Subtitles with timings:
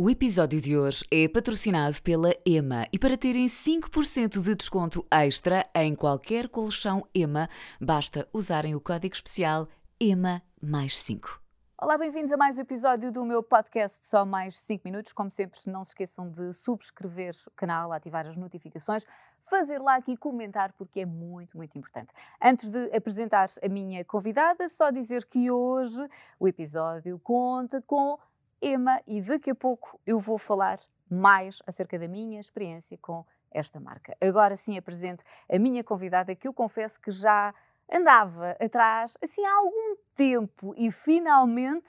[0.00, 5.68] O episódio de hoje é patrocinado pela EMA e para terem 5% de desconto extra
[5.74, 7.48] em qualquer colchão EMA,
[7.80, 9.66] basta usarem o código especial
[10.00, 11.42] EMA mais 5.
[11.82, 15.12] Olá, bem-vindos a mais um episódio do meu podcast Só Mais 5 Minutos.
[15.12, 19.04] Como sempre, não se esqueçam de subscrever o canal, ativar as notificações,
[19.42, 22.12] fazer like e comentar, porque é muito, muito importante.
[22.40, 26.08] Antes de apresentar a minha convidada, só dizer que hoje
[26.38, 28.16] o episódio conta com
[28.60, 30.80] Ema e daqui a pouco eu vou falar
[31.10, 34.16] mais acerca da minha experiência com esta marca.
[34.20, 37.54] Agora sim apresento a minha convidada que eu confesso que já
[37.90, 41.88] andava atrás assim há algum tempo e finalmente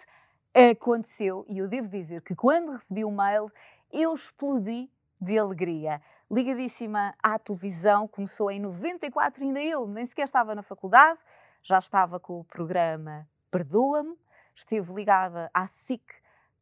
[0.54, 3.52] aconteceu e eu devo dizer que quando recebi o mail
[3.92, 6.02] eu explodi de alegria.
[6.32, 11.20] Ligadíssima à televisão, começou em 94, ainda eu nem sequer estava na faculdade,
[11.64, 14.16] já estava com o programa Perdoa-me,
[14.56, 16.04] estive ligada à SIC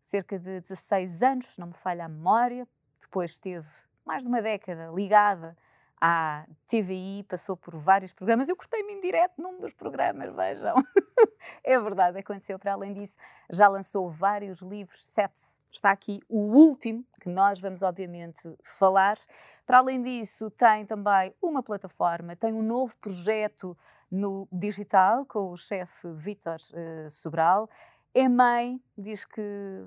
[0.08, 2.68] cerca de 16 anos, não me falha a memória.
[3.00, 3.68] Depois esteve
[4.06, 5.56] mais de uma década ligada
[6.00, 8.48] à TVI, passou por vários programas.
[8.48, 10.76] Eu gostei-me em direto num dos programas, vejam.
[11.62, 12.58] é verdade, aconteceu.
[12.58, 13.18] Para além disso,
[13.50, 15.42] já lançou vários livros, sete.
[15.74, 19.18] Está aqui o último, que nós vamos obviamente falar.
[19.66, 23.78] Para além disso, tem também uma plataforma, tem um novo projeto
[24.10, 27.70] no digital com o chefe Vítor uh, Sobral
[28.20, 29.42] é mãe, diz que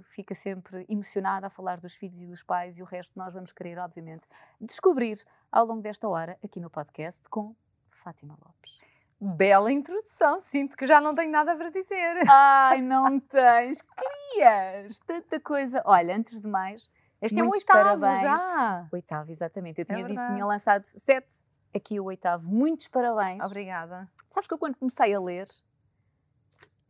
[0.04, 3.50] fica sempre emocionada a falar dos filhos e dos pais e o resto nós vamos
[3.50, 4.24] querer, obviamente,
[4.60, 7.56] descobrir ao longo desta hora aqui no podcast com
[7.90, 8.78] Fátima Lopes.
[9.20, 12.22] Bela introdução, sinto que já não tenho nada para dizer.
[12.28, 15.82] Ai, não tens, querias tanta coisa.
[15.84, 16.88] Olha, antes de mais,
[17.20, 18.20] este é o oitavo parabéns.
[18.20, 18.88] já.
[18.92, 19.80] Oitavo, exatamente.
[19.80, 21.28] Eu tinha É dito tinha lançado sete,
[21.74, 22.48] aqui o oitavo.
[22.48, 23.44] Muitos parabéns.
[23.44, 24.08] Obrigada.
[24.30, 25.48] Sabes que eu quando comecei a ler,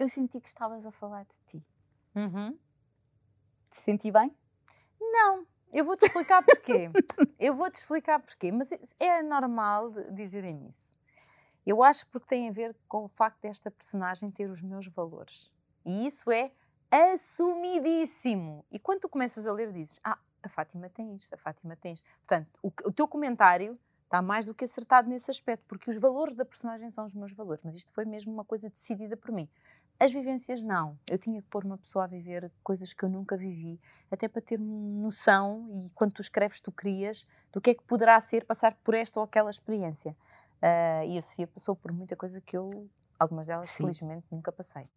[0.00, 1.64] eu senti que estavas a falar de ti.
[2.16, 2.58] Uhum.
[3.70, 4.34] Te senti bem?
[4.98, 6.90] Não, eu vou-te explicar porquê.
[7.38, 10.96] eu vou-te explicar porquê, mas é normal de- dizerem isso.
[11.66, 15.52] Eu acho porque tem a ver com o facto desta personagem ter os meus valores.
[15.84, 16.50] E isso é
[16.90, 18.64] assumidíssimo.
[18.72, 21.92] E quando tu começas a ler, dizes: Ah, a Fátima tem isto, a Fátima tem
[21.92, 22.08] isto.
[22.26, 26.34] Portanto, o, o teu comentário está mais do que acertado nesse aspecto, porque os valores
[26.34, 27.62] da personagem são os meus valores.
[27.62, 29.48] Mas isto foi mesmo uma coisa decidida por mim.
[30.00, 30.98] As vivências, não.
[31.10, 33.78] Eu tinha que pôr uma pessoa a viver coisas que eu nunca vivi,
[34.10, 38.18] até para ter noção, e quando tu escreves, tu crias, do que é que poderá
[38.18, 40.16] ser passar por esta ou aquela experiência.
[40.62, 42.88] Ah, e a Sofia passou por muita coisa que eu,
[43.18, 43.82] algumas delas, Sim.
[43.84, 44.88] felizmente, nunca passei.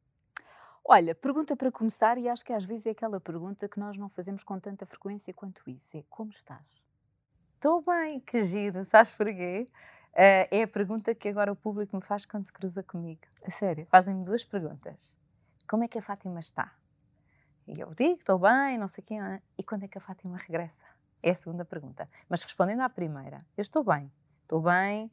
[0.86, 4.08] Olha, pergunta para começar, e acho que às vezes é aquela pergunta que nós não
[4.08, 6.66] fazemos com tanta frequência quanto isso: é como estás?
[7.56, 9.68] Estou bem, que giro, sabes porquê?
[10.16, 13.22] Ah, é a pergunta que agora o público me faz quando se cruza comigo.
[13.46, 13.86] A sério?
[13.90, 15.18] Fazem-me duas perguntas.
[15.68, 16.72] Como é que a Fátima está?
[17.68, 19.14] E eu digo, estou bem, não sei o quê.
[19.16, 19.42] é?
[19.58, 20.86] E quando é que a Fátima regressa?
[21.22, 22.10] É a segunda pergunta.
[22.28, 24.12] Mas respondendo à primeira, eu estou bem.
[24.42, 25.10] Estou bem,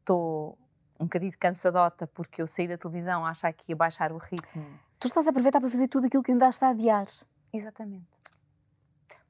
[0.00, 0.58] estou
[0.98, 4.78] um bocadinho cansadota porque eu saí da televisão a achar que ia baixar o ritmo.
[4.98, 7.06] Tu estás a aproveitar para fazer tudo aquilo que andaste a adiar.
[7.52, 8.06] Exatamente.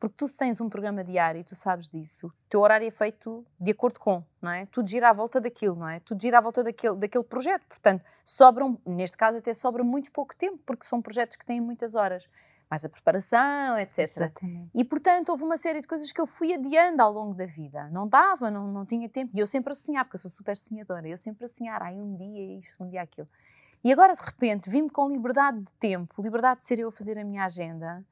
[0.02, 2.90] Porque tu se tens um programa diário e tu sabes disso, o teu horário é
[2.90, 4.66] feito de acordo com, não é?
[4.66, 6.00] Tudo gira à volta daquilo, não é?
[6.00, 7.64] Tudo gira à volta daquele, daquele projeto.
[7.68, 11.94] Portanto, sobram, neste caso até sobra muito pouco tempo, porque são projetos que têm muitas
[11.94, 12.28] horas.
[12.68, 13.98] Mais a preparação, etc.
[13.98, 14.70] Exatamente.
[14.74, 17.88] E, portanto, houve uma série de coisas que eu fui adiando ao longo da vida.
[17.90, 19.30] Não dava, não, não tinha tempo.
[19.32, 21.06] E eu sempre a sonhar, porque eu sou super sonhadora.
[21.06, 23.28] Eu sempre a sonhar, ai, um dia isto, um dia aquilo.
[23.84, 27.16] E agora, de repente, vim-me com liberdade de tempo, liberdade de ser eu a fazer
[27.20, 28.04] a minha agenda.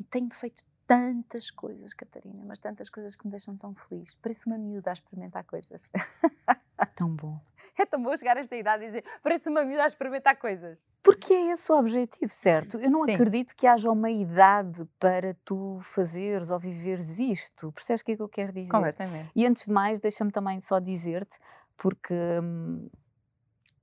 [0.00, 4.14] E tenho feito tantas coisas, Catarina, mas tantas coisas que me deixam tão feliz.
[4.22, 5.88] Parece uma miúda a experimentar coisas.
[6.96, 7.40] Tão bom.
[7.78, 10.84] É tão bom chegar a esta idade e dizer, parece uma miúda a experimentar coisas.
[11.02, 12.78] Porque é esse o objetivo, certo?
[12.78, 13.14] Eu não Sim.
[13.14, 17.72] acredito que haja uma idade para tu fazeres ou viveres isto.
[17.72, 18.70] Percebes o que é que eu quero dizer?
[18.70, 19.30] Completamente.
[19.34, 21.38] E antes de mais, deixa-me também só dizer-te,
[21.76, 22.88] porque hum,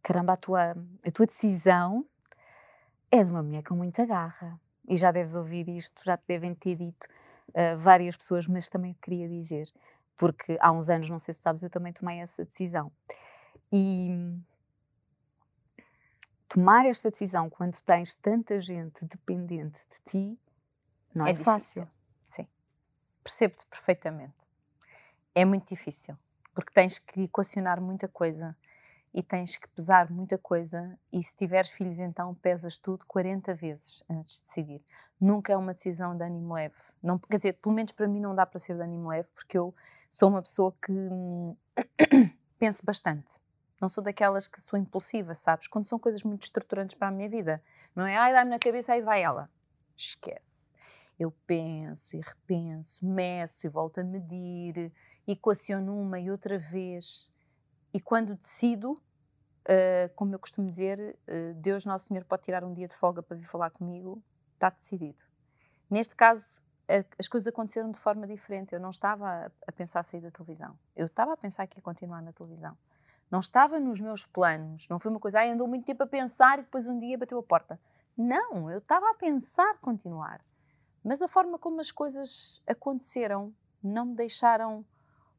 [0.01, 0.71] caramba, a tua,
[1.05, 2.05] a tua decisão
[3.09, 4.59] é de uma mulher com muita garra.
[4.87, 7.07] E já deves ouvir isto, já te devem ter dito
[7.55, 9.71] ah, várias pessoas, mas também queria dizer,
[10.17, 12.91] porque há uns anos, não sei se sabes, eu também tomei essa decisão.
[13.71, 14.37] E
[16.47, 20.39] tomar esta decisão quando tens tanta gente dependente de ti
[21.13, 21.45] não é, difícil.
[21.45, 21.89] fácil.
[22.29, 22.47] Sim.
[23.23, 24.35] Percebo-te perfeitamente.
[25.33, 26.17] É muito difícil,
[26.53, 28.55] porque tens que equacionar muita coisa
[29.13, 34.03] e tens que pesar muita coisa e se tiveres filhos então pesas tudo 40 vezes
[34.09, 34.81] antes de decidir.
[35.19, 36.75] Nunca é uma decisão de ânimo leve.
[37.03, 39.57] Não, quer dizer, pelo menos para mim não dá para ser de ânimo leve porque
[39.57, 39.75] eu
[40.09, 41.55] sou uma pessoa que hum,
[42.57, 43.33] penso bastante.
[43.81, 45.67] Não sou daquelas que sou impulsiva, sabes?
[45.67, 47.63] Quando são coisas muito estruturantes para a minha vida.
[47.95, 49.49] Não é, ai, dá-me na cabeça, aí vai ela.
[49.97, 50.69] Esquece.
[51.19, 54.91] Eu penso e repenso, meço e volto a medir,
[55.27, 57.30] equaciono uma e outra vez.
[57.93, 62.73] E quando decido, uh, como eu costumo dizer, uh, Deus Nosso Senhor pode tirar um
[62.73, 64.23] dia de folga para vir falar comigo,
[64.53, 65.23] está decidido.
[65.89, 66.61] Neste caso,
[67.17, 68.73] as coisas aconteceram de forma diferente.
[68.73, 70.77] Eu não estava a pensar sair da televisão.
[70.95, 72.77] Eu estava a pensar que ia continuar na televisão.
[73.29, 74.87] Não estava nos meus planos.
[74.89, 77.39] Não foi uma coisa, ai, andou muito tempo a pensar e depois um dia bateu
[77.39, 77.79] a porta.
[78.17, 80.43] Não, eu estava a pensar continuar.
[81.03, 84.85] Mas a forma como as coisas aconteceram não me deixaram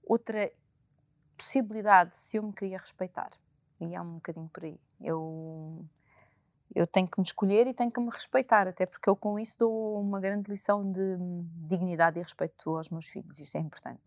[0.03, 0.51] outra
[1.43, 3.31] possibilidade se eu me queria respeitar.
[3.81, 4.81] E há um bocadinho por aí.
[5.01, 5.85] Eu
[6.75, 9.59] eu tenho que me escolher e tenho que me respeitar, até porque eu com isso
[9.59, 11.19] dou uma grande lição de
[11.69, 14.01] dignidade e respeito aos meus filhos, isso é importante.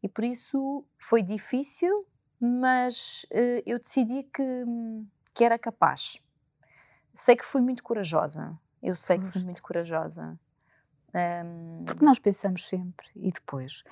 [0.00, 2.06] E por isso foi difícil,
[2.40, 4.64] mas uh, eu decidi que,
[5.34, 6.22] que era capaz.
[7.12, 10.38] Sei que fui muito corajosa, eu sei que fui muito corajosa.
[11.12, 11.84] Um...
[11.84, 13.82] Porque nós pensamos sempre, e depois,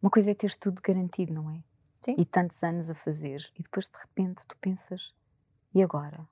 [0.00, 1.62] uma coisa é teres tudo garantido, não é?
[2.04, 2.14] Sim.
[2.18, 5.14] E tantos anos a fazer, e depois de repente tu pensas,
[5.74, 6.26] e agora?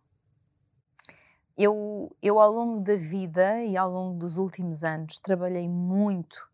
[1.56, 6.48] eu, eu ao longo da vida e ao longo dos últimos anos trabalhei muito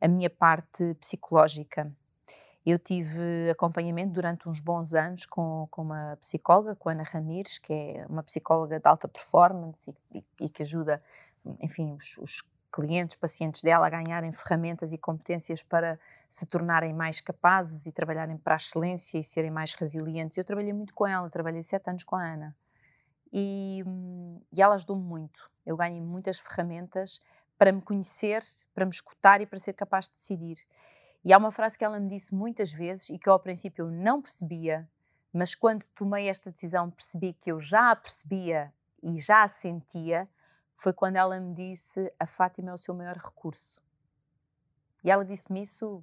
[0.00, 1.90] a minha parte psicológica.
[2.64, 7.58] Eu tive acompanhamento durante uns bons anos com, com uma psicóloga, com a Ana Ramires,
[7.58, 11.02] que é uma psicóloga de alta performance e, e que ajuda,
[11.60, 12.42] enfim, os, os
[12.74, 15.96] clientes, pacientes dela a ganharem ferramentas e competências para
[16.28, 20.36] se tornarem mais capazes e trabalharem para a excelência e serem mais resilientes.
[20.36, 22.56] Eu trabalhei muito com ela, trabalhei sete anos com a Ana
[23.32, 23.84] e,
[24.52, 25.48] e ela ajudou-me muito.
[25.64, 27.20] Eu ganhei muitas ferramentas
[27.56, 28.42] para me conhecer,
[28.74, 30.58] para me escutar e para ser capaz de decidir.
[31.24, 33.84] E há uma frase que ela me disse muitas vezes e que eu ao princípio
[33.84, 34.88] eu não percebia,
[35.32, 40.28] mas quando tomei esta decisão percebi que eu já a percebia e já a sentia,
[40.76, 43.82] foi quando ela me disse: A Fátima é o seu maior recurso.
[45.02, 46.02] E ela disse-me isso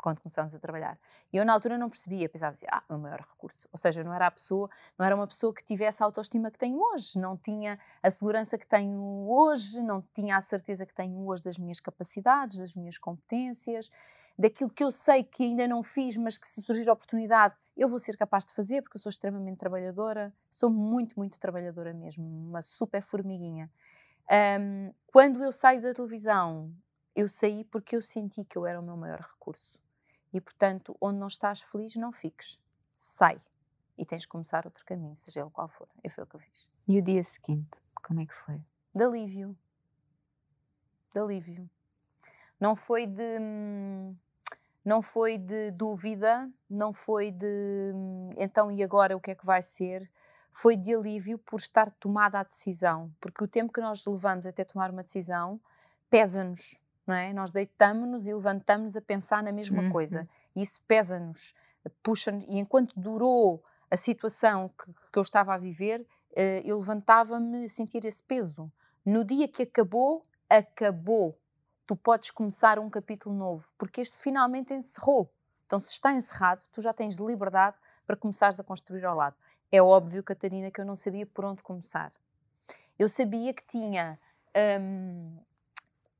[0.00, 0.98] quando começámos a trabalhar.
[1.32, 3.68] E eu na altura não percebia, pensava assim, ah, o maior recurso.
[3.70, 4.68] Ou seja, não era a pessoa,
[4.98, 8.56] não era uma pessoa que tivesse a autoestima que tenho hoje, não tinha a segurança
[8.56, 12.98] que tenho hoje, não tinha a certeza que tenho hoje das minhas capacidades, das minhas
[12.98, 13.90] competências,
[14.38, 17.88] daquilo que eu sei que ainda não fiz, mas que se surgir a oportunidade, eu
[17.88, 22.26] vou ser capaz de fazer, porque eu sou extremamente trabalhadora, sou muito, muito trabalhadora mesmo,
[22.26, 23.70] uma super formiguinha.
[24.30, 26.72] Um, quando eu saio da televisão,
[27.16, 29.78] eu saí porque eu senti que eu era o meu maior recurso.
[30.32, 32.58] E, portanto, onde não estás feliz, não fiques.
[32.96, 33.40] Sai.
[33.98, 35.88] E tens de começar outro caminho, seja ele qual for.
[36.04, 36.68] E foi o que eu fiz.
[36.86, 37.70] E o dia seguinte,
[38.02, 38.62] como é que foi?
[38.94, 39.56] De alívio.
[41.12, 41.68] De alívio.
[42.58, 43.38] Não foi de.
[44.84, 47.92] Não foi de dúvida, não foi de
[48.38, 50.10] então e agora o que é que vai ser,
[50.52, 54.64] foi de alívio por estar tomada a decisão, porque o tempo que nós levamos até
[54.64, 55.60] tomar uma decisão
[56.08, 56.76] pesa-nos,
[57.06, 57.32] não é?
[57.32, 59.90] Nós deitamos-nos e levantamos a pensar na mesma uhum.
[59.90, 60.28] coisa.
[60.54, 61.54] E isso pesa-nos,
[62.02, 62.44] puxa-nos.
[62.48, 67.68] E enquanto durou a situação que, que eu estava a viver, uh, eu levantava-me a
[67.68, 68.70] sentir esse peso.
[69.04, 71.38] No dia que acabou, acabou.
[71.86, 75.32] Tu podes começar um capítulo novo, porque este finalmente encerrou.
[75.66, 77.76] Então, se está encerrado, tu já tens liberdade
[78.06, 79.36] para começares a construir ao lado.
[79.72, 82.12] É óbvio, Catarina, que eu não sabia por onde começar.
[82.98, 84.18] Eu sabia que tinha
[84.80, 85.38] hum,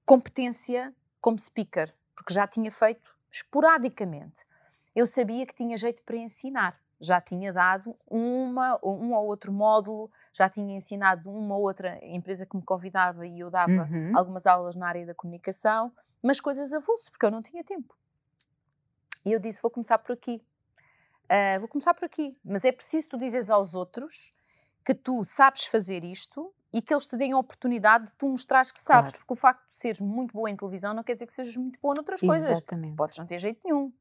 [0.07, 4.47] competência como speaker, porque já tinha feito esporadicamente.
[4.95, 10.11] Eu sabia que tinha jeito para ensinar, já tinha dado uma, um ou outro módulo,
[10.33, 14.13] já tinha ensinado uma ou outra empresa que me convidava e eu dava uhum.
[14.17, 17.97] algumas aulas na área da comunicação, mas coisas avulso, porque eu não tinha tempo.
[19.25, 20.43] E eu disse: vou começar por aqui.
[21.31, 24.33] Uh, vou começar por aqui, mas é preciso tu dizeres aos outros
[24.85, 28.73] que tu sabes fazer isto e que eles te deem a oportunidade de tu mostrares
[28.73, 29.19] que sabes, claro.
[29.19, 31.79] porque o facto de seres muito boa em televisão não quer dizer que sejas muito
[31.81, 32.51] boa noutras coisas.
[32.51, 32.97] Exatamente.
[32.97, 33.93] Podes não ter jeito nenhum.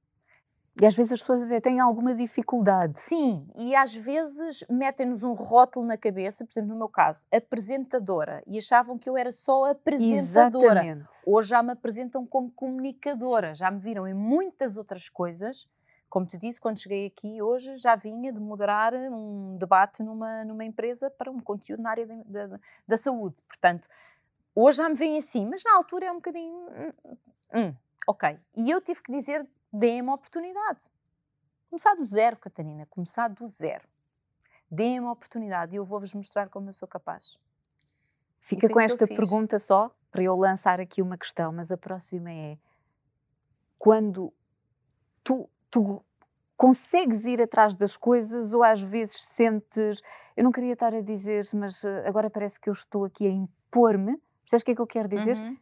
[0.82, 3.00] E às vezes as pessoas até têm alguma dificuldade.
[3.00, 8.42] Sim, e às vezes metem-nos um rótulo na cabeça, por exemplo, no meu caso, apresentadora,
[8.48, 10.80] e achavam que eu era só apresentadora.
[10.80, 11.10] Exatamente.
[11.28, 15.68] Hoje já me apresentam como comunicadora, já me viram em muitas outras coisas
[16.10, 20.66] como te disse, quando cheguei aqui hoje já vinha de moderar um debate numa, numa
[20.66, 23.36] empresa para um conteúdo na área da, da saúde.
[23.48, 23.88] Portanto,
[24.56, 26.68] hoje já me vem assim, mas na altura é um bocadinho.
[26.70, 27.16] Hum,
[27.54, 27.76] hum,
[28.08, 28.40] ok.
[28.56, 29.48] E eu tive que dizer:
[30.08, 30.80] a oportunidade.
[31.70, 33.88] Começar do zero, Catarina, começar do zero.
[34.72, 37.38] A oportunidade e eu vou-vos mostrar como eu sou capaz.
[38.42, 42.58] Fica com esta pergunta só, para eu lançar aqui uma questão, mas a próxima é:
[43.78, 44.34] quando
[45.24, 46.04] tu tu
[46.58, 50.02] consegues ir atrás das coisas ou às vezes sentes,
[50.36, 53.30] eu não queria estar a dizer, mas eh, agora parece que eu estou aqui a
[53.30, 55.38] impor-me, percebes o que é que eu quero dizer?
[55.38, 55.58] Uhum.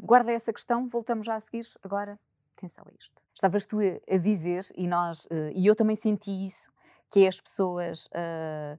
[0.00, 1.66] guarda essa questão, voltamos já a seguir.
[1.82, 2.18] Agora,
[2.56, 3.20] atenção a isto.
[3.34, 6.72] Estavas tu a, dizer, e, nós, uh, e eu também senti isso,
[7.10, 8.78] que as pessoas uh,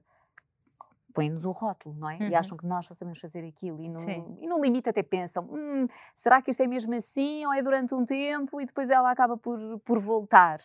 [1.16, 2.18] põem-nos o rótulo, não é?
[2.18, 2.28] Uhum.
[2.28, 4.00] E acham que nós só sabemos fazer aquilo e no,
[4.38, 7.94] e no limite até pensam, hum, será que isto é mesmo assim ou é durante
[7.94, 10.60] um tempo e depois ela acaba por, por voltar?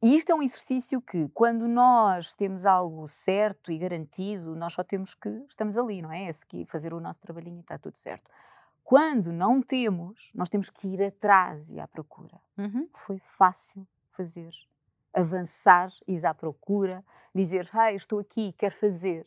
[0.00, 4.84] E isto é um exercício que, quando nós temos algo certo e garantido, nós só
[4.84, 6.28] temos que, estamos ali, não é?
[6.28, 8.30] É fazer o nosso trabalhinho e está tudo certo.
[8.84, 12.38] Quando não temos, nós temos que ir atrás e à procura.
[12.56, 12.86] Uhum.
[12.92, 14.50] Foi fácil fazer,
[15.14, 17.04] avançar, ir à procura,
[17.34, 19.26] dizer, hey, estou aqui, quero fazer.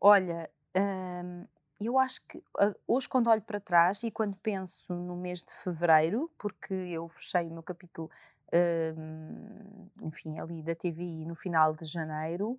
[0.00, 1.46] Olha, hum,
[1.80, 2.42] eu acho que
[2.86, 7.46] hoje, quando olho para trás e quando penso no mês de fevereiro, porque eu fechei
[7.46, 8.10] o meu capítulo
[8.52, 12.58] um, enfim, ali da TVI no final de janeiro,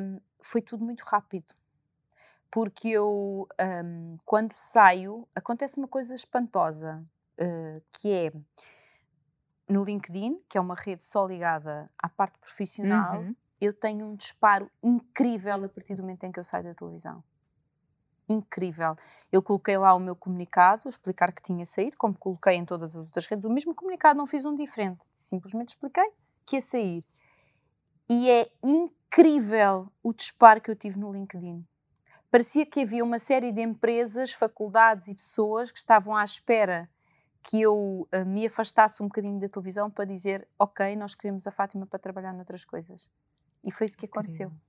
[0.00, 1.54] um, foi tudo muito rápido.
[2.50, 7.04] Porque eu, um, quando saio, acontece uma coisa espantosa,
[7.40, 8.32] uh, que é
[9.68, 13.34] no LinkedIn, que é uma rede só ligada à parte profissional, uhum.
[13.60, 17.22] eu tenho um disparo incrível a partir do momento em que eu saio da televisão
[18.28, 18.96] incrível.
[19.32, 22.94] Eu coloquei lá o meu comunicado, a explicar que tinha saído, como coloquei em todas
[22.94, 23.44] as outras redes.
[23.44, 25.00] O mesmo comunicado, não fiz um diferente.
[25.14, 26.10] Simplesmente expliquei
[26.46, 27.04] que ia sair.
[28.08, 31.66] E é incrível o disparo que eu tive no LinkedIn.
[32.30, 36.88] Parecia que havia uma série de empresas, faculdades e pessoas que estavam à espera
[37.48, 41.50] que eu uh, me afastasse um bocadinho da televisão para dizer: Ok, nós queremos a
[41.50, 43.08] Fátima para trabalhar noutras coisas.
[43.66, 44.48] E foi isso que aconteceu.
[44.48, 44.68] Incrível.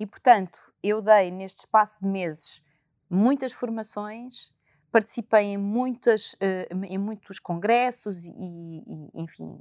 [0.00, 2.60] E portanto, eu dei neste espaço de meses
[3.08, 4.52] muitas formações,
[4.90, 9.60] participei em, muitas, uh, em muitos congressos e, e, enfim,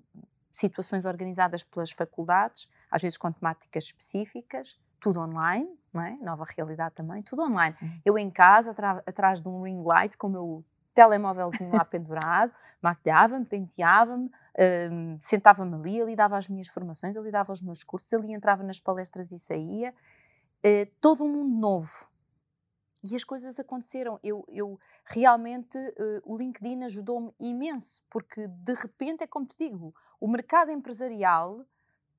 [0.51, 6.18] situações organizadas pelas faculdades, às vezes com temáticas específicas, tudo online, não é?
[6.18, 7.74] nova realidade também, tudo online.
[7.74, 8.01] Sim.
[8.03, 8.75] Eu em casa,
[9.06, 10.65] atrás de um ring light, com o meu
[11.00, 12.51] telemóvelzinho lá pendurado,
[12.84, 18.12] maquilhava-me, penteava-me, uh, sentava-me ali, ali dava as minhas formações, ali dava os meus cursos,
[18.12, 19.94] ali entrava nas palestras e saía.
[20.60, 22.10] Uh, todo um mundo novo,
[23.01, 24.20] e as coisas aconteceram.
[24.22, 29.96] Eu, eu realmente, uh, o LinkedIn ajudou-me imenso, porque de repente é como te digo,
[30.20, 31.65] o mercado empresarial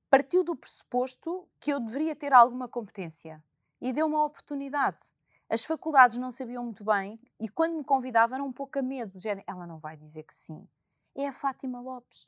[0.09, 3.43] partiu do pressuposto que eu deveria ter alguma competência
[3.79, 4.97] e deu uma oportunidade.
[5.51, 9.19] As faculdades não sabiam muito bem e quando me convidavam era um pouco a medo.
[9.45, 10.67] ela não vai dizer que sim.
[11.13, 12.27] É a Fátima Lopes.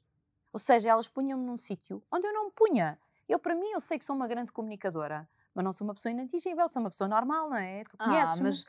[0.51, 2.99] Ou seja, elas punham-me num sítio onde eu não me punha.
[3.27, 6.11] Eu, para mim, eu sei que sou uma grande comunicadora mas não sou uma pessoa
[6.11, 7.83] inatingível, sou uma pessoa normal, não é?
[7.83, 8.65] Tu conheces ah, mas,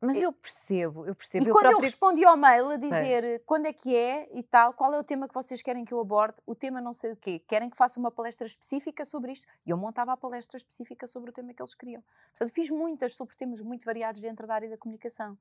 [0.00, 1.46] mas eu percebo, eu percebo.
[1.46, 1.78] E eu quando próprio...
[1.78, 3.42] eu respondi ao mail a dizer pois.
[3.46, 6.00] quando é que é e tal, qual é o tema que vocês querem que eu
[6.00, 9.46] aborde, o tema não sei o quê, querem que faça uma palestra específica sobre isto,
[9.64, 12.02] e eu montava a palestra específica sobre o tema que eles queriam.
[12.30, 15.38] Portanto, fiz muitas sobre temas muito variados dentro da área da comunicação.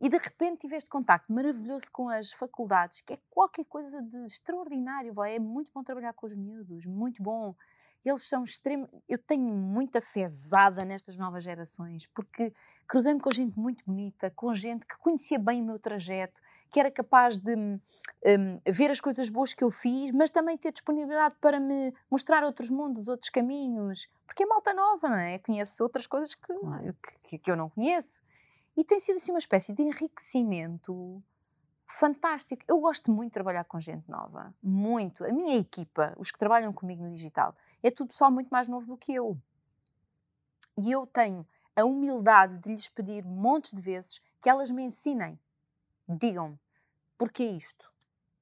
[0.00, 4.24] E de repente tive este contacto maravilhoso com as faculdades, que é qualquer coisa de
[4.26, 5.14] extraordinário.
[5.22, 7.54] É muito bom trabalhar com os miúdos, muito bom
[8.04, 8.88] eles são extremos.
[9.08, 12.52] Eu tenho muita fezada nestas novas gerações, porque
[12.86, 16.90] cruzei-me com gente muito bonita, com gente que conhecia bem o meu trajeto, que era
[16.90, 17.80] capaz de um,
[18.66, 22.68] ver as coisas boas que eu fiz, mas também ter disponibilidade para me mostrar outros
[22.68, 25.38] mundos, outros caminhos, porque é malta nova, não é?
[25.38, 26.52] Conhece outras coisas que,
[27.22, 28.22] que, que eu não conheço.
[28.76, 31.22] E tem sido assim uma espécie de enriquecimento
[31.86, 32.64] fantástico.
[32.66, 35.24] Eu gosto muito de trabalhar com gente nova, muito.
[35.24, 38.86] A minha equipa, os que trabalham comigo no digital, é tudo pessoal muito mais novo
[38.86, 39.38] do que eu.
[40.76, 45.38] E eu tenho a humildade de lhes pedir montes de vezes que elas me ensinem.
[46.08, 46.58] Digam-me,
[47.16, 47.92] porquê isto?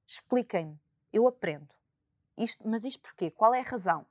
[0.05, 0.79] Expliquem-me,
[1.11, 1.73] eu aprendo.
[2.37, 3.31] Isto, mas isto porquê?
[3.31, 4.05] Qual é a razão?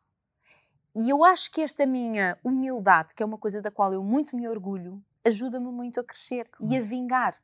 [0.95, 4.37] E eu acho que esta minha humildade, que é uma coisa da qual eu muito
[4.37, 7.41] me orgulho, ajuda-me muito a crescer e a vingar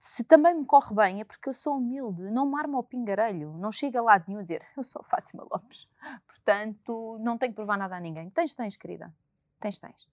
[0.00, 3.52] se também me corre bem é porque eu sou humilde, não me armo ao pingarelho,
[3.54, 5.88] não chega lá de nenhum dizer eu sou Fátima Lopes,
[6.26, 8.30] portanto não tenho que provar nada a ninguém.
[8.30, 9.12] Tens, tens, querida,
[9.60, 10.08] tens, tens.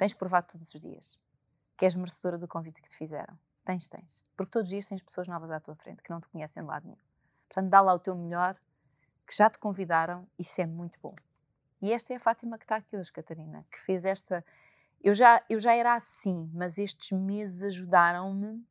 [0.00, 1.18] Tens provado todos os dias
[1.76, 3.38] que és merecedora do convite que te fizeram.
[3.66, 4.24] Tens, tens.
[4.34, 6.66] Porque todos os dias tens pessoas novas à tua frente que não te conhecem de
[6.66, 6.96] lado nenhum.
[7.46, 8.56] Portanto, dá lá o teu melhor,
[9.26, 11.14] que já te convidaram, isso é muito bom.
[11.82, 14.42] E esta é a Fátima que está aqui hoje, Catarina, que fez esta.
[15.04, 18.64] Eu já, eu já era assim, mas estes meses ajudaram-me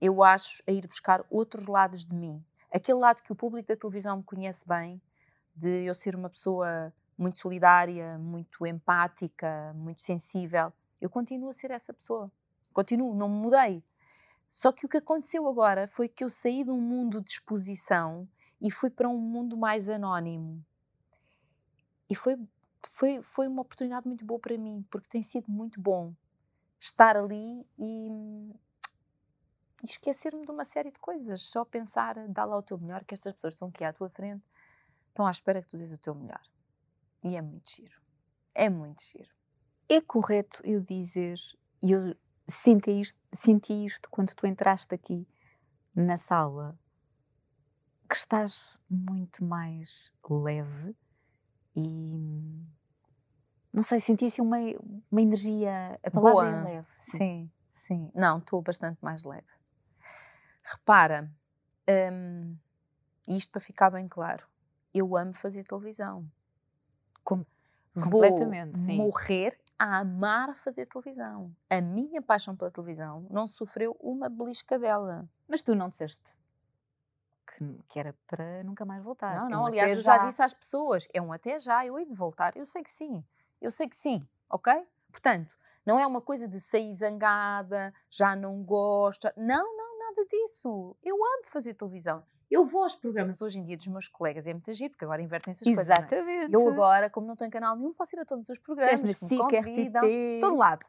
[0.00, 2.42] eu acho, a ir buscar outros lados de mim.
[2.72, 5.02] Aquele lado que o público da televisão me conhece bem,
[5.54, 10.72] de eu ser uma pessoa muito solidária, muito empática, muito sensível.
[11.00, 12.30] Eu continuo a ser essa pessoa.
[12.72, 13.82] Continuo, não me mudei.
[14.50, 18.28] Só que o que aconteceu agora foi que eu saí de um mundo de exposição
[18.60, 20.64] e fui para um mundo mais anónimo.
[22.08, 22.38] E foi,
[22.90, 26.14] foi, foi uma oportunidade muito boa para mim, porque tem sido muito bom
[26.78, 28.52] estar ali e,
[29.82, 31.42] e esquecer-me de uma série de coisas.
[31.42, 34.44] Só pensar, dá lá o teu melhor, que estas pessoas estão aqui à tua frente,
[35.08, 36.40] estão à espera que tu dês o teu melhor.
[37.26, 38.00] E é muito giro.
[38.54, 39.28] É muito giro.
[39.88, 41.36] É correto eu dizer,
[41.82, 42.16] e eu
[42.48, 45.26] senti isto, senti isto quando tu entraste aqui
[45.94, 46.78] na sala,
[48.08, 50.94] que estás muito mais leve
[51.74, 52.64] e
[53.72, 54.58] não sei, senti assim uma,
[55.10, 56.62] uma energia, a palavra é Boa.
[56.62, 56.88] leve.
[57.00, 57.18] Sim.
[57.18, 58.10] Sim, sim.
[58.14, 59.46] Não, estou bastante mais leve.
[60.62, 61.30] Repara,
[62.12, 62.56] hum,
[63.28, 64.46] isto para ficar bem claro,
[64.94, 66.30] eu amo fazer televisão.
[67.26, 67.44] Com-
[67.94, 68.96] Vou completamente, sim.
[68.96, 71.54] morrer a amar fazer televisão.
[71.68, 75.28] A minha paixão pela televisão não sofreu uma belisca dela.
[75.48, 76.34] Mas tu não disseste
[77.46, 79.36] que, que era para nunca mais voltar.
[79.36, 81.98] não, É não, um aliás, eu já disse às pessoas, é um até já, eu
[81.98, 82.56] hei de voltar.
[82.56, 83.24] Eu sei que sim,
[83.60, 84.72] eu sei que sim, ok?
[85.10, 89.32] Portanto, não é uma coisa de sair zangada, já não gosta.
[89.36, 90.96] Não, não, nada disso.
[91.02, 92.22] Eu amo fazer televisão.
[92.50, 95.20] Eu vou aos programas hoje em dia dos meus colegas, é muito giro, porque agora
[95.20, 95.86] invertem essas coisas.
[95.86, 95.98] não é?
[95.98, 96.54] Exatamente.
[96.54, 99.14] Eu agora, como não estou em canal nenhum, posso ir a todos os programas, na
[99.14, 100.40] que me convidam, RTP.
[100.40, 100.86] todo lado.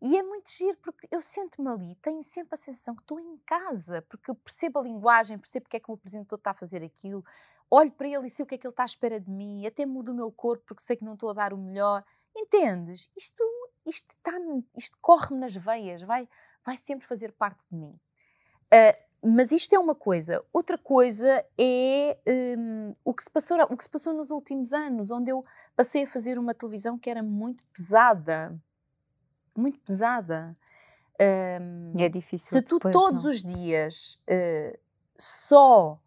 [0.00, 3.36] E é muito giro, porque eu sento-me ali, tenho sempre a sensação que estou em
[3.38, 6.84] casa, porque eu percebo a linguagem, percebo porque é que o apresentador está a fazer
[6.84, 7.24] aquilo,
[7.70, 9.66] olho para ele e sei o que é que ele está à espera de mim,
[9.66, 12.04] até mudo o meu corpo porque sei que não estou a dar o melhor.
[12.36, 13.10] Entendes?
[13.16, 13.42] Isto,
[13.84, 14.32] isto, está
[14.76, 16.28] isto corre-me nas veias, vai,
[16.64, 17.98] vai sempre fazer parte de mim.
[18.70, 20.42] Ah, mas isto é uma coisa.
[20.52, 22.18] Outra coisa é
[22.56, 25.44] hum, o, que se passou, o que se passou nos últimos anos, onde eu
[25.74, 28.56] passei a fazer uma televisão que era muito pesada.
[29.56, 30.56] Muito pesada.
[31.96, 32.56] E é difícil.
[32.56, 33.30] se tu depois, todos não?
[33.30, 34.78] os dias eh,
[35.18, 36.00] só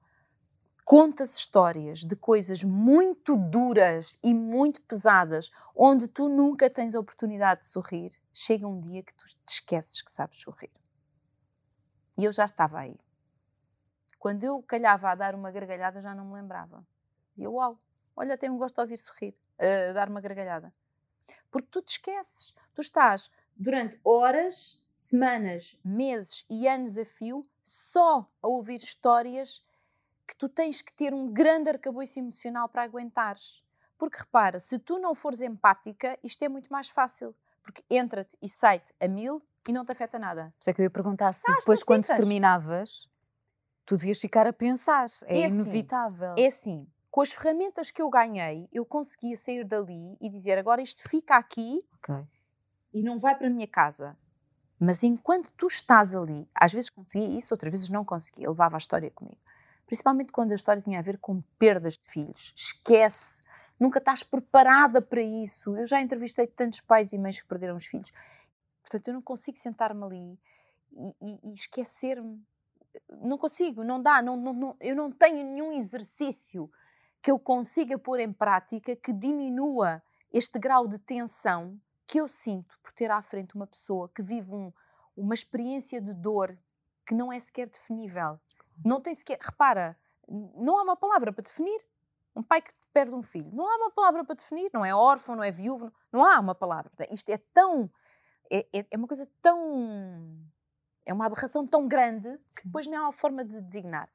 [0.86, 7.62] contas histórias de coisas muito duras e muito pesadas, onde tu nunca tens a oportunidade
[7.62, 10.72] de sorrir, chega um dia que tu te esqueces que sabes sorrir.
[12.18, 13.00] E eu já estava aí.
[14.20, 16.86] Quando eu calhava a dar uma gargalhada, eu já não me lembrava.
[17.32, 17.80] Dizia, uau,
[18.16, 20.74] olha, até me gosto de ouvir sorrir, eh, dar uma gargalhada.
[21.50, 22.56] Porque tu te esqueces.
[22.74, 29.66] Tu estás durante horas, semanas, meses e anos a fio só a ouvir histórias
[30.28, 33.64] que tu tens que ter um grande arcabouço emocional para aguentares.
[33.98, 37.36] Porque repara, se tu não fores empática, isto é muito mais fácil.
[37.62, 40.54] Porque entra-te e sai-te a mil e não te afeta nada.
[40.58, 43.08] Por isso é que eu ia perguntar se Estás depois, quando terminavas,
[43.86, 45.08] tu devias ficar a pensar.
[45.26, 46.36] É, É assim, inevitável.
[46.38, 50.82] É assim, com as ferramentas que eu ganhei, eu conseguia sair dali e dizer agora
[50.82, 52.16] isto fica aqui Ok.
[52.94, 54.18] e não vai para a minha casa.
[54.80, 58.78] Mas enquanto tu estás ali, às vezes conseguia isso, outras vezes não conseguia, eu levava
[58.78, 59.38] a história comigo.
[59.86, 62.52] Principalmente quando a história tinha a ver com perdas de filhos.
[62.56, 63.44] Esquece,
[63.80, 65.76] nunca estás preparada para isso.
[65.78, 68.12] Eu já entrevistei tantos pais e mães que perderam os filhos.
[68.92, 70.40] Portanto, eu não consigo sentar-me ali
[70.92, 72.46] e, e- e esquecer-me.
[73.22, 74.22] Não consigo, não dá.
[74.22, 76.70] Não, não- não- eu não tenho nenhum exercício
[77.22, 82.78] que eu consiga pôr em prática que diminua este grau de tensão que eu sinto
[82.84, 84.74] por ter à frente uma pessoa que vive um-
[85.16, 86.58] uma experiência de dor
[87.06, 88.38] que não é sequer definível.
[88.84, 89.40] Não tem sequer.
[89.40, 91.82] Repara, não há uma palavra para definir.
[92.36, 93.50] Um pai que perde um filho.
[93.54, 94.70] Não há uma palavra para definir.
[94.74, 95.86] Não é órfão, não é viúvo.
[96.12, 96.92] Não, não há uma palavra.
[97.10, 97.90] Isto é tão.
[98.52, 100.38] É, é- é uma coisa tão.
[101.06, 104.10] É uma aberração tão grande que depois não há forma de designar.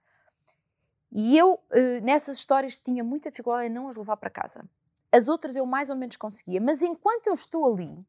[1.11, 4.68] E eu, eh, nessas histórias, tinha muita dificuldade em não as levar para casa.
[5.11, 6.61] As outras eu mais ou menos conseguia.
[6.61, 8.07] Mas enquanto eu estou ali,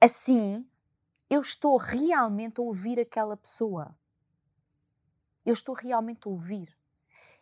[0.00, 0.66] assim,
[1.28, 3.94] eu estou realmente a ouvir aquela pessoa.
[5.46, 6.76] Eu estou realmente a ouvir.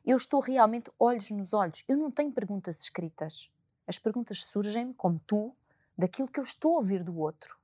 [0.05, 1.83] Eu estou realmente olhos nos olhos.
[1.89, 3.51] Eu não tenho perguntas escritas.
[3.87, 5.57] As perguntas surgem, como tu,
[5.97, 7.58] daquilo que eu estou a ouvir do outro.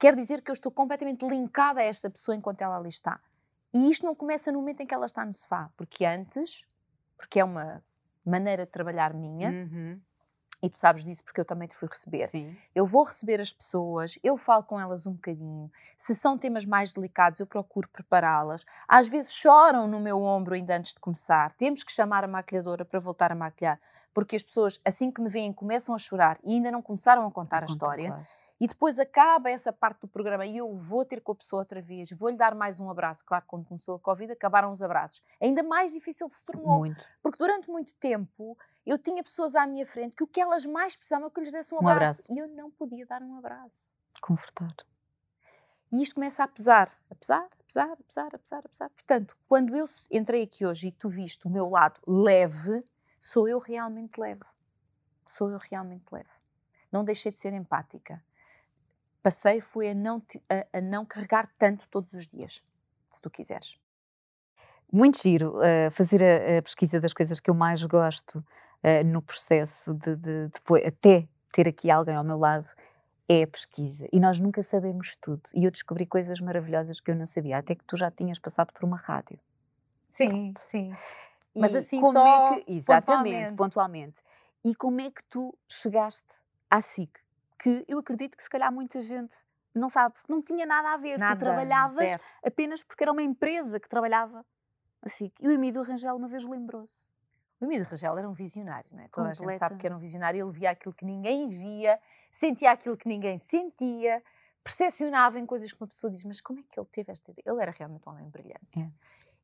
[0.00, 3.20] Quer dizer que eu estou completamente linkada a esta pessoa enquanto ela ali está.
[3.72, 6.64] E isto não começa no momento em que ela está no sofá, porque antes,
[7.18, 7.84] porque é uma
[8.24, 10.00] maneira de trabalhar minha, Uhum.
[10.62, 12.26] e tu sabes disso porque eu também te fui receber.
[12.28, 12.56] Sim.
[12.74, 15.70] Eu vou receber as pessoas, eu falo com elas um bocadinho.
[15.98, 18.64] Se são temas mais delicados, eu procuro prepará-las.
[18.88, 21.52] Às vezes choram no meu ombro ainda antes de começar.
[21.58, 23.78] Temos que chamar a maquilhadora para voltar a maquilhar,
[24.14, 27.30] porque as pessoas, assim que me veem, começam a chorar e ainda não começaram a
[27.30, 28.08] contar a história.
[28.08, 28.26] claro.
[28.60, 31.80] E depois acaba essa parte do programa e eu vou ter com a pessoa outra
[31.80, 33.24] vez, vou-lhe dar mais um abraço.
[33.24, 35.22] Claro, quando começou a Covid, acabaram os abraços.
[35.40, 36.80] Ainda mais difícil se tornou.
[36.80, 37.02] Muito.
[37.22, 40.94] Porque durante muito tempo eu tinha pessoas à minha frente que o que elas mais
[40.94, 42.30] precisavam é que eu lhes desse um Um abraço.
[42.30, 42.32] abraço.
[42.34, 43.82] E eu não podia dar um abraço.
[44.20, 44.74] Confortar.
[45.90, 48.90] E isto começa a pesar, a pesar, a pesar, a pesar, a pesar, a pesar.
[48.90, 52.84] Portanto, quando eu entrei aqui hoje e tu viste o meu lado leve,
[53.20, 54.44] sou eu realmente leve.
[55.26, 56.28] Sou eu realmente leve.
[56.92, 58.22] Não deixei de ser empática.
[59.22, 62.62] Passei foi a não, a, a não carregar tanto todos os dias,
[63.10, 63.78] se tu quiseres.
[64.92, 69.22] Muito giro uh, fazer a, a, pesquisa das coisas que eu mais gosto uh, no
[69.22, 72.66] processo de, de, depois, até ter aqui alguém ao meu lado
[73.28, 74.08] é a pesquisa.
[74.12, 75.42] E nós nunca sabemos tudo.
[75.54, 78.72] E eu descobri coisas maravilhosas que eu não sabia, até que tu já tinhas passado
[78.72, 79.38] por uma rádio.
[80.08, 80.58] Sim, Pronto.
[80.58, 80.92] sim.
[81.54, 83.54] Mas assim como só é que, exatamente, pontualmente.
[83.54, 84.22] pontualmente.
[84.64, 86.28] E como é que tu chegaste
[86.68, 87.10] à SIC?
[87.60, 89.34] Que eu acredito que se calhar muita gente
[89.74, 91.18] não sabe, não tinha nada a ver.
[91.18, 92.22] Nada, tu trabalhavas zero.
[92.44, 94.44] apenas porque era uma empresa que trabalhava
[95.02, 95.30] assim.
[95.40, 97.08] E o Emílio Rangel uma vez lembrou-se.
[97.60, 99.08] O Emílio Rangel era um visionário, não é?
[99.08, 99.44] Toda Completa.
[99.44, 102.00] a gente sabe que era um visionário, ele via aquilo que ninguém via,
[102.32, 104.22] sentia aquilo que ninguém sentia,
[104.64, 107.44] percepcionava em coisas que uma pessoa diz, mas como é que ele teve esta ideia?
[107.46, 108.78] Ele era realmente um homem brilhante.
[108.78, 108.90] É.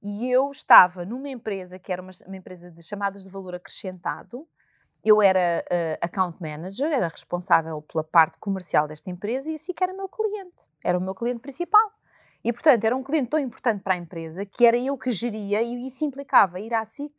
[0.02, 4.46] E eu estava numa empresa que era uma, uma, empresa de chamadas de valor acrescentado.
[5.04, 9.84] Eu era uh, account manager, era responsável pela parte comercial desta empresa e assim que
[9.84, 10.68] era meu cliente.
[10.82, 11.92] Era o meu cliente principal.
[12.42, 15.62] E, portanto, era um cliente tão importante para a empresa que era eu que geria
[15.62, 17.12] e isso implicava ir à SIC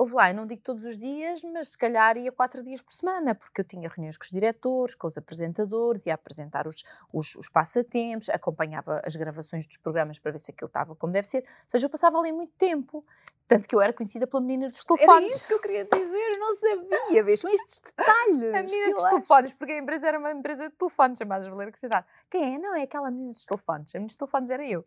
[0.00, 2.92] Houve lá, eu não digo todos os dias, mas se calhar ia quatro dias por
[2.92, 7.34] semana, porque eu tinha reuniões com os diretores, com os apresentadores, ia apresentar os, os,
[7.34, 11.38] os passatempos, acompanhava as gravações dos programas para ver se aquilo estava como deve ser.
[11.38, 13.04] Ou seja, eu passava ali muito tempo.
[13.48, 15.24] Tanto que eu era conhecida pela menina dos telefones.
[15.24, 18.54] Era isso que eu queria dizer, eu não sabia, vês, estes detalhes.
[18.54, 22.06] A menina dos telefones, porque a empresa era uma empresa de telefones chamada Valera Cidade.
[22.30, 22.58] Quem é?
[22.58, 23.94] Não, é aquela menina dos telefones.
[23.94, 24.84] A menina dos telefones era eu.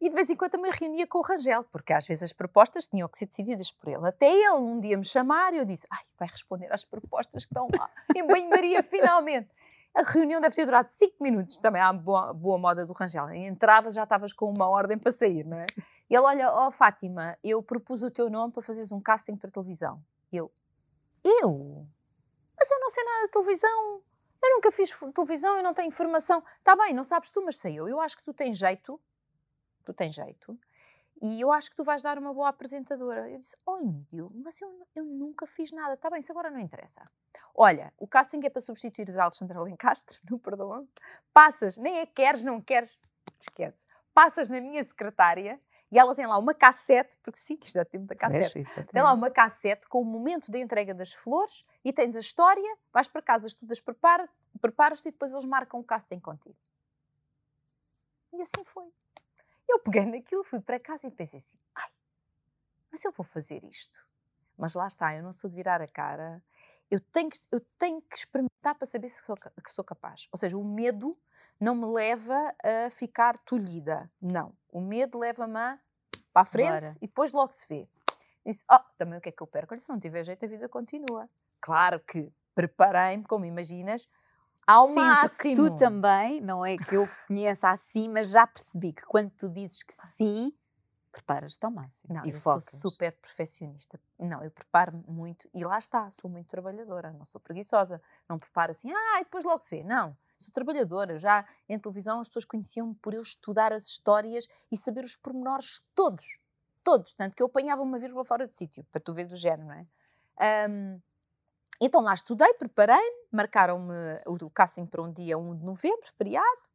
[0.00, 2.86] E de vez em quando também reunia com o Rangel, porque às vezes as propostas
[2.86, 4.06] tinham que ser decididas por ele.
[4.06, 7.50] Até ele um dia me chamar e eu disse, ai, vai responder às propostas que
[7.50, 7.90] estão lá.
[8.14, 9.48] Em banho-maria, finalmente.
[9.94, 13.32] A reunião deve ter durado 5 minutos, também há boa, boa moda do Rangel.
[13.34, 15.66] Entravas, já estavas com uma ordem para sair, não é?
[16.08, 19.36] E ele, olha, ó oh, Fátima, eu propus o teu nome para fazeres um casting
[19.36, 20.00] para televisão.
[20.32, 20.50] Eu,
[21.24, 21.86] eu?
[22.56, 24.02] Mas eu não sei nada de televisão.
[24.42, 26.42] Eu nunca fiz televisão, eu não tenho informação.
[26.58, 27.88] Está bem, não sabes tu, mas sei eu.
[27.88, 29.00] Eu acho que tu tens jeito.
[29.84, 30.58] Tu tens jeito.
[31.22, 33.28] E eu acho que tu vais dar uma boa apresentadora.
[33.28, 35.92] Eu disse, oh Emílio, mas eu, eu nunca fiz nada.
[35.92, 37.02] Está bem, isso agora não interessa.
[37.54, 40.88] Olha, o casting é para substituir a Alexandra Lencastre, não perdoam.
[41.32, 42.98] Passas, nem é queres, não queres,
[43.38, 43.78] esquece.
[44.14, 48.06] Passas na minha secretária e ela tem lá uma cassete, porque sim, isto dá tempo
[48.06, 48.62] da cassete.
[48.92, 52.78] tem lá uma cassete com o momento da entrega das flores e tens a história,
[52.92, 56.56] vais para casa, estudas, preparas-te preparas e depois eles marcam o casting contigo.
[58.32, 58.92] E assim foi.
[59.68, 61.90] Eu peguei naquilo, fui para casa e pensei assim: ai,
[62.90, 64.06] mas eu vou fazer isto.
[64.56, 66.42] Mas lá está, eu não sou de virar a cara.
[66.90, 70.28] Eu tenho que, eu tenho que experimentar para saber se sou, que sou capaz.
[70.32, 71.16] Ou seja, o medo
[71.60, 74.10] não me leva a ficar tolhida.
[74.20, 74.54] Não.
[74.72, 75.78] O medo leva-me
[76.32, 76.96] para a frente Bora.
[77.00, 77.88] e depois logo se vê.
[78.44, 79.74] Disse, oh, também o que é que eu perco?
[79.74, 81.28] Olha, se não tiver jeito, a vida continua.
[81.60, 84.08] Claro que preparei-me, como imaginas,
[84.66, 85.54] ao sim, máximo.
[85.56, 89.82] tu também, não é que eu conheça assim, mas já percebi que quando tu dizes
[89.82, 90.52] que sim,
[91.12, 92.14] preparas-te ao máximo.
[92.14, 92.64] Não, e eu focas.
[92.64, 94.00] sou super perfeccionista.
[94.18, 98.00] Não, eu preparo-me muito e lá está, sou muito trabalhadora, não sou preguiçosa.
[98.28, 99.82] Não preparo assim, ah, e depois logo se vê.
[99.82, 101.18] Não, sou trabalhadora.
[101.18, 105.84] Já em televisão as pessoas conheciam-me por eu estudar as histórias e saber os pormenores
[105.94, 106.38] todos.
[106.82, 107.12] Todos.
[107.14, 109.74] Tanto que eu apanhava uma vírgula fora de sítio, para tu veres o género, não
[109.74, 109.86] é?
[110.68, 111.00] Um,
[111.80, 113.94] então lá estudei, preparei-me, marcaram-me
[114.26, 116.70] o casting para um dia 1 de novembro, feriado.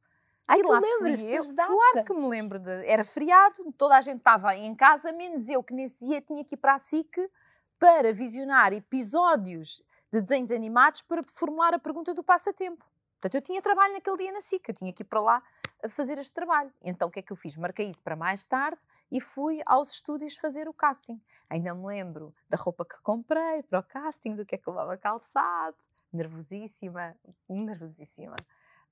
[0.48, 2.60] Ai, tu lembras eu, Claro que me lembro.
[2.60, 6.44] De, era feriado, toda a gente estava em casa, menos eu, que nesse dia tinha
[6.44, 7.18] que ir para a SIC
[7.80, 12.86] para visionar episódios de desenhos animados para formular a pergunta do passatempo.
[13.26, 15.42] Portanto, eu tinha trabalho naquele dia na SIC, eu tinha que ir para lá
[15.84, 16.72] a fazer este trabalho.
[16.84, 17.58] Então, o que é que eu fiz?
[17.58, 18.78] Marquei isso para mais tarde
[19.12, 21.20] e fui aos estúdios fazer o casting.
[21.50, 24.74] Ainda me lembro da roupa que comprei para o casting, do que é que eu
[24.74, 25.76] levava calçado,
[26.14, 27.16] nervosíssima,
[27.50, 28.36] nervosíssima.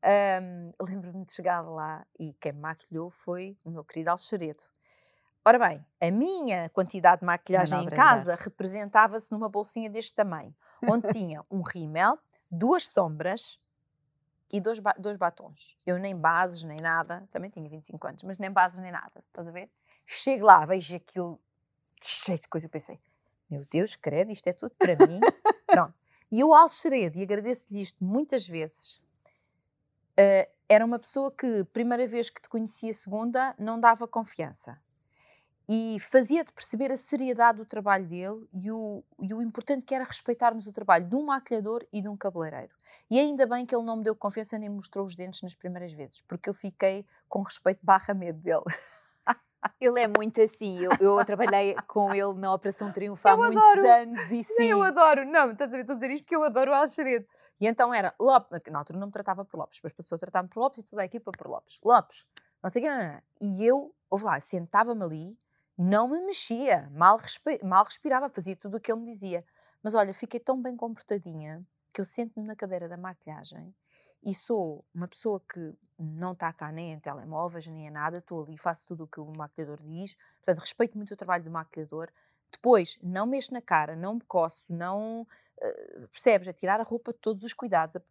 [0.04, 4.64] Um, Lembro-me de chegar lá e quem me maquilhou foi o meu querido Alxaredo.
[5.46, 10.56] Ora bem, a minha quantidade de maquilhagem em casa representava-se numa bolsinha deste tamanho,
[10.90, 12.18] onde tinha um rímel,
[12.50, 13.62] duas sombras,
[14.54, 15.76] e dois, ba dois batons.
[15.84, 19.48] Eu nem bases, nem nada, também tinha 25 anos, mas nem bases, nem nada, estás
[19.48, 19.68] a ver?
[20.06, 21.40] Chego lá, vejo aquilo
[22.00, 23.00] cheio de coisa, eu pensei,
[23.50, 25.20] meu Deus, credo, isto é tudo para mim.
[25.66, 25.96] Pronto.
[26.32, 28.96] E eu, Alxeredo, e agradeço-lhe isto muitas vezes,
[30.20, 34.80] uh, era uma pessoa que, primeira vez que te conhecia, segunda, não dava confiança.
[35.68, 40.04] E fazia-te perceber a seriedade do trabalho dele e o, e o importante que era
[40.04, 42.74] respeitarmos o trabalho de um maquilhador e de um cabeleireiro.
[43.10, 45.94] E ainda bem que ele não me deu confiança nem mostrou os dentes nas primeiras
[45.94, 48.64] vezes, porque eu fiquei com respeito barra medo dele.
[49.80, 50.78] Ele é muito assim.
[50.80, 53.88] Eu, eu trabalhei com ele na Operação Triunfo há Eu muitos adoro.
[53.90, 54.64] anos e sim.
[54.64, 55.26] Eu adoro.
[55.26, 57.26] Não, estás a ver, estou a dizer isto porque eu adoro o Alxeredo.
[57.62, 60.50] E então era Lopes, na altura não me tratava por Lopes, depois passou a tratar-me
[60.50, 61.80] por Lopes e toda a equipa por Lopes.
[61.84, 62.26] Lopes,
[62.62, 63.22] não sei o que, não, não, não.
[63.40, 65.38] E eu, ouve lá, sentava-me ali,
[65.78, 69.46] não me mexia, mal, respi- mal respirava, fazia tudo o que ele me dizia.
[69.82, 73.74] Mas olha, fiquei tão bem comportadinha que eu sento-me na cadeira da maquilhagem
[74.24, 78.44] e sou uma pessoa que não está cá nem em telemóveis, nem em nada, estou
[78.44, 82.10] ali, faço tudo o que o maquilhador diz, portanto, respeito muito o trabalho do maquilhador.
[82.52, 85.28] Depois, não mexo na cara, não me coço, não.
[85.60, 86.48] eh, percebes?
[86.48, 88.02] A tirar a roupa, todos os cuidados.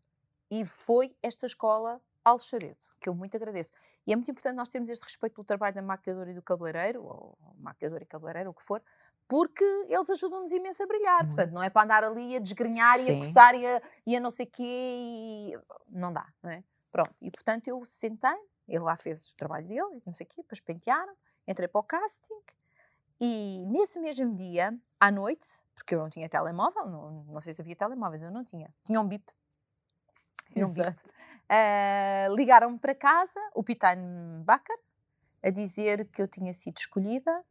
[0.50, 3.72] E foi esta escola Alxaredo, que eu muito agradeço.
[4.06, 7.04] E é muito importante nós termos este respeito pelo trabalho da maquilhadora e do cabeleireiro,
[7.04, 8.82] ou maquilhador e cabeleireiro, o que for,
[9.28, 11.24] porque eles ajudam-nos imenso a brilhar.
[11.24, 11.36] Muito.
[11.36, 14.20] Portanto, não é para andar ali a desgrenhar e a coçar e a, e a
[14.20, 16.62] não sei quê, e não dá, não é?
[16.90, 18.36] Pronto, e portanto eu sentei,
[18.68, 21.14] ele lá fez o trabalho dele, não sei o quê, depois pentearam,
[21.46, 22.34] entrei para o casting,
[23.20, 27.62] e nesse mesmo dia, à noite, porque eu não tinha telemóvel, não, não sei se
[27.62, 29.24] havia telemóveis, eu não tinha, tinha um bip.
[30.52, 30.94] Tinha um bip.
[31.54, 34.78] Ah, Ligaram-me para casa, o Pitain Bacar,
[35.42, 37.44] a dizer que eu tinha sido escolhida,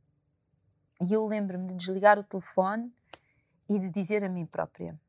[1.07, 2.91] e eu lembro-me de desligar o telefone
[3.69, 4.99] e de dizer a mim própria: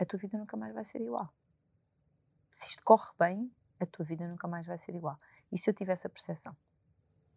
[0.00, 1.28] a tua vida nunca mais vai ser igual.
[2.52, 5.20] Se isto corre bem, a tua vida nunca mais vai ser igual.
[5.52, 6.56] E se eu tivesse a percepção?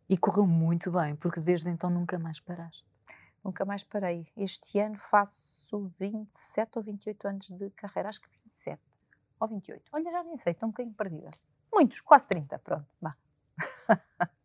[0.07, 2.87] E correu muito bem, porque desde então nunca mais paraste.
[3.43, 4.31] Nunca mais parei.
[4.37, 8.88] Este ano faço 27 ou 28 anos de carreira, acho que 27
[9.39, 9.84] ou 28.
[9.91, 11.32] Olha, já nem sei, estou um bocadinho perdida.
[11.73, 13.15] Muitos, quase 30, pronto, vá.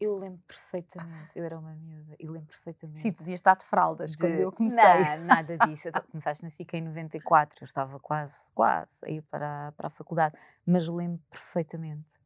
[0.00, 3.02] Eu lembro perfeitamente, eu era uma miúda e lembro perfeitamente.
[3.02, 4.82] Sim, tu devias estar de fraldas quando de- eu comecei.
[4.82, 5.88] Não, nada disso.
[5.88, 9.88] Eu começaste na SICA em 94, eu estava quase, quase a ir para, a- para
[9.88, 10.34] a faculdade,
[10.64, 12.18] mas lembro perfeitamente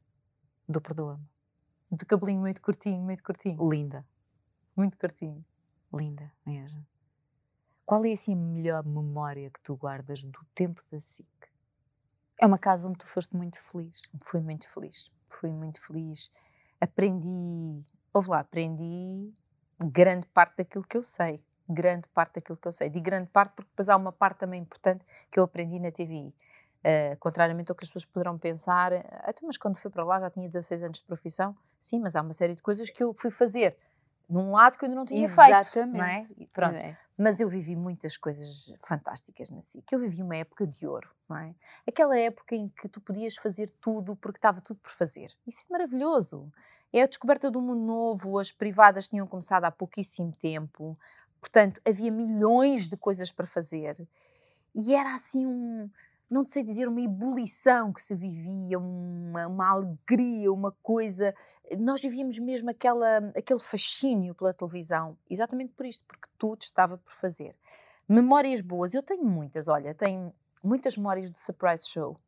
[0.69, 1.27] do Perdoa-me.
[1.91, 3.69] De cabelinho muito curtinho, muito curtinho.
[3.69, 4.07] Linda,
[4.77, 5.45] Muito curtinho.
[5.93, 6.87] linda mesmo.
[7.85, 11.27] Qual é assim a melhor memória que tu guardas do tempo da SIC?
[12.41, 14.03] É uma casa onde tu foste muito feliz.
[14.23, 15.11] Fui muito feliz.
[15.29, 16.31] Fui muito feliz.
[16.81, 19.33] Aprendi, ouve lá, aprendi
[19.81, 21.43] grande parte daquilo que eu sei.
[21.69, 22.91] Grande parte daquilo que eu sei.
[22.91, 26.35] Digo grande parte porque depois há uma parte também importante que eu aprendi na TVI.
[26.85, 30.21] Uh, contrariamente ao que as pessoas poderão pensar, "Ah, então, mas quando fui para lá
[30.21, 31.57] já tinha 16 anos de profissão.
[31.81, 33.75] Sim, mas há uma série de coisas que eu fui fazer
[34.29, 35.51] num lado que eu ainda não tinha feito.
[35.99, 36.27] Não é?
[36.53, 36.77] Pronto.
[36.77, 36.99] É.
[37.17, 39.93] Mas eu vivi muitas coisas fantásticas na SIC.
[39.93, 41.55] Eu vivi uma época de ouro, não é?
[41.87, 45.33] Aquela época em que tu podias fazer tudo porque estava tudo por fazer.
[45.47, 46.51] Isso é maravilhoso.
[46.93, 50.97] É a descoberta do mundo novo, as privadas tinham começado há pouquíssimo tempo,
[51.41, 54.07] portanto, havia milhões de coisas para fazer.
[54.75, 55.91] E era assim um,
[56.35, 61.33] não sei dizer, uma ebulição que se vivia, uma, uma alegria, uma coisa.
[61.79, 67.13] Nós vivíamos mesmo aquela, aquele fascínio pela televisão, exatamente por isto, porque tudo estava por
[67.13, 67.55] fazer.
[68.09, 72.19] Memórias boas, eu tenho muitas, olha, tenho muitas memórias do Surprise Show,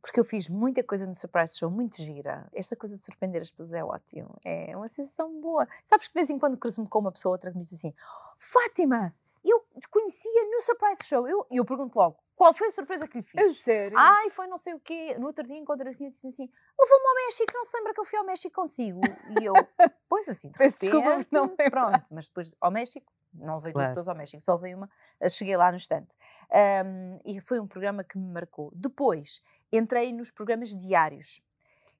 [0.00, 2.46] porque eu fiz muita coisa no Surprise Show, muito gira.
[2.54, 5.66] Esta coisa de surpreender as pessoas é ótimo, é uma sensação boa.
[5.82, 7.92] Sabes que de vez em quando cruzo-me com uma pessoa outra que me diz assim:
[8.38, 9.12] Fátima,
[9.44, 11.28] eu te conhecia no Surprise Show.
[11.28, 13.56] Eu, eu pergunto logo: qual foi a surpresa que lhe fiz?
[13.58, 13.98] sério?
[13.98, 15.16] Ai, foi não sei o quê.
[15.18, 18.00] No outro dia encontrei assim e disse assim: levou-me ao México, não se lembra que
[18.00, 19.02] eu fui ao México consigo?
[19.28, 19.54] E eu,
[20.08, 21.70] pois assim, de Peço desculpa não lembrar.
[21.70, 23.90] Pronto, mas depois ao México, não veio duas Claro.
[23.90, 26.08] pessoas ao México, só veio uma, eh, cheguei lá no instante.
[26.52, 28.70] Ahm, e foi um programa que me marcou.
[28.74, 29.42] Depois,
[29.72, 31.40] entrei nos programas diários.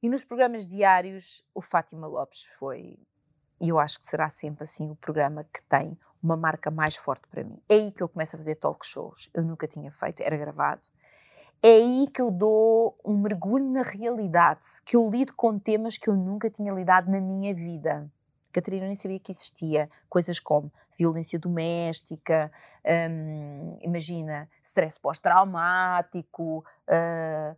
[0.02, 2.98] E nos programas diários, o Fátima Lopes foi,
[3.60, 7.26] e eu acho que será sempre assim, o programa que tem uma marca mais forte
[7.28, 7.58] para mim.
[7.68, 9.28] É aí que eu começo a fazer talk shows.
[9.34, 10.82] Eu nunca tinha feito, era gravado.
[11.62, 16.08] É aí que eu dou um mergulho na realidade, que eu lido com temas que
[16.08, 18.10] eu nunca tinha lidado na minha vida.
[18.52, 19.90] Catarina eu nem sabia que existia.
[20.08, 22.52] Coisas como violência doméstica,
[22.84, 27.56] hum, imagina, stress pós-traumático, ah,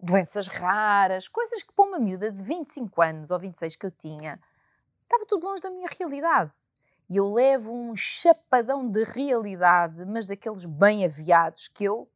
[0.00, 4.38] doenças raras, coisas que para uma miúda de 25 anos ou 26 que eu tinha,
[5.06, 6.52] estava tudo longe da minha realidade.
[7.08, 12.08] E eu levo um chapadão de realidade, mas daqueles bem aviados que eu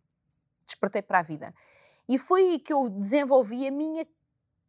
[0.66, 1.54] despertei para a vida.
[2.08, 4.06] E foi aí que eu desenvolvi a minha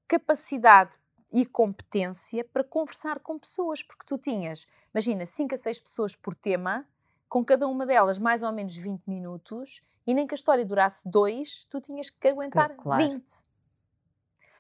[0.08, 0.98] capacidade
[1.32, 6.36] e competência para conversar com pessoas, porque tu tinhas, imagina, 5 a 6 pessoas por
[6.36, 6.86] tema,
[7.30, 11.08] com cada uma delas mais ou menos 20 minutos, e nem que a história durasse
[11.08, 13.04] dois, tu tinhas que aguentar Claro.
[13.04, 13.24] 20.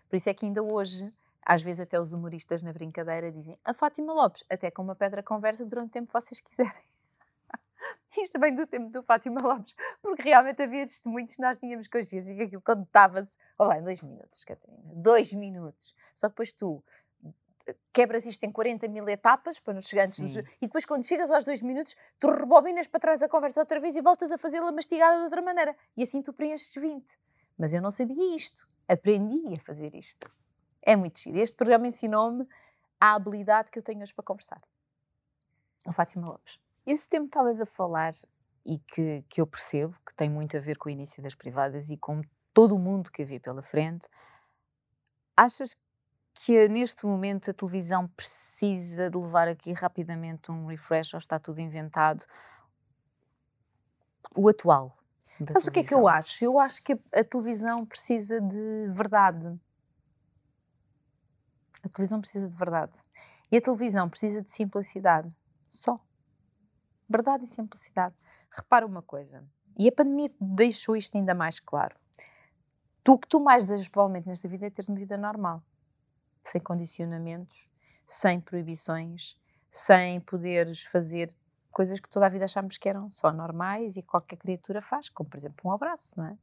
[0.09, 1.11] Por isso é que ainda hoje,
[1.45, 5.23] às vezes até os humoristas na brincadeira dizem a Fátima Lopes, até com uma pedra
[5.23, 6.83] conversa durante o tempo que vocês quiserem.
[8.17, 12.35] Isto vem do tempo do Fátima Lopes, porque realmente havia testemunhos que nós tínhamos consciência
[12.35, 15.95] que aquilo contava-se, olha lá, em dois minutos, Catarina, dois minutos.
[16.13, 16.83] Só depois tu
[17.93, 21.61] quebras isto em 40 mil etapas para nos chegar e depois quando chegas aos dois
[21.61, 25.23] minutos tu rebobinas para trás a conversa outra vez e voltas a fazê-la mastigada de
[25.23, 25.75] outra maneira.
[25.95, 27.05] E assim tu preenches 20
[27.57, 28.67] mas eu não sabia isto.
[28.87, 30.27] Aprendi a fazer isto
[30.81, 32.47] é muito giro este programa ensinou-me
[32.99, 34.61] a habilidade que eu tenho hoje para conversar
[35.85, 38.13] a Fátima Lopes Esse tempo estavas a falar
[38.65, 41.89] e que, que eu percebo que tem muito a ver com o início das privadas
[41.89, 42.21] e com
[42.53, 44.07] todo o mundo que havia pela frente,
[45.35, 45.75] achas
[46.33, 51.59] que neste momento a televisão precisa de levar aqui rapidamente um refresh ou está tudo
[51.59, 52.25] inventado?
[54.35, 54.97] O atual.
[55.37, 56.45] Sabes o que é que eu acho?
[56.45, 59.59] Eu acho que a, a televisão precisa de verdade.
[61.83, 62.93] A televisão precisa de verdade.
[63.51, 65.35] E a televisão precisa de simplicidade.
[65.69, 65.99] Só.
[67.09, 68.15] Verdade e simplicidade.
[68.49, 69.43] Repara uma coisa.
[69.77, 71.95] E a pandemia deixou isto ainda mais claro.
[73.03, 75.63] Tu o que tu mais desejas provavelmente nesta vida é teres uma vida normal.
[76.45, 77.67] Sem condicionamentos,
[78.07, 79.37] sem proibições,
[79.71, 81.35] sem poderes fazer
[81.71, 85.09] coisas que toda a vida achámos que eram só normais e que qualquer criatura faz,
[85.09, 86.37] como por exemplo um abraço, não é?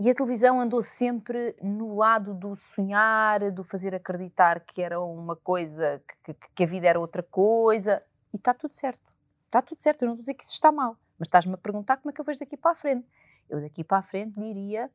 [0.00, 5.34] E a televisão andou sempre no lado do sonhar, do fazer acreditar que era uma
[5.34, 8.00] coisa, que, que- a vida era outra coisa.
[8.32, 9.12] E está tudo certo.
[9.46, 10.02] Está tudo certo.
[10.02, 10.96] Eu não estou a dizer que isso está mal.
[11.18, 13.08] Mas estás-me a perguntar como é que eu vejo daqui para a frente.
[13.50, 14.88] Eu daqui para a frente diria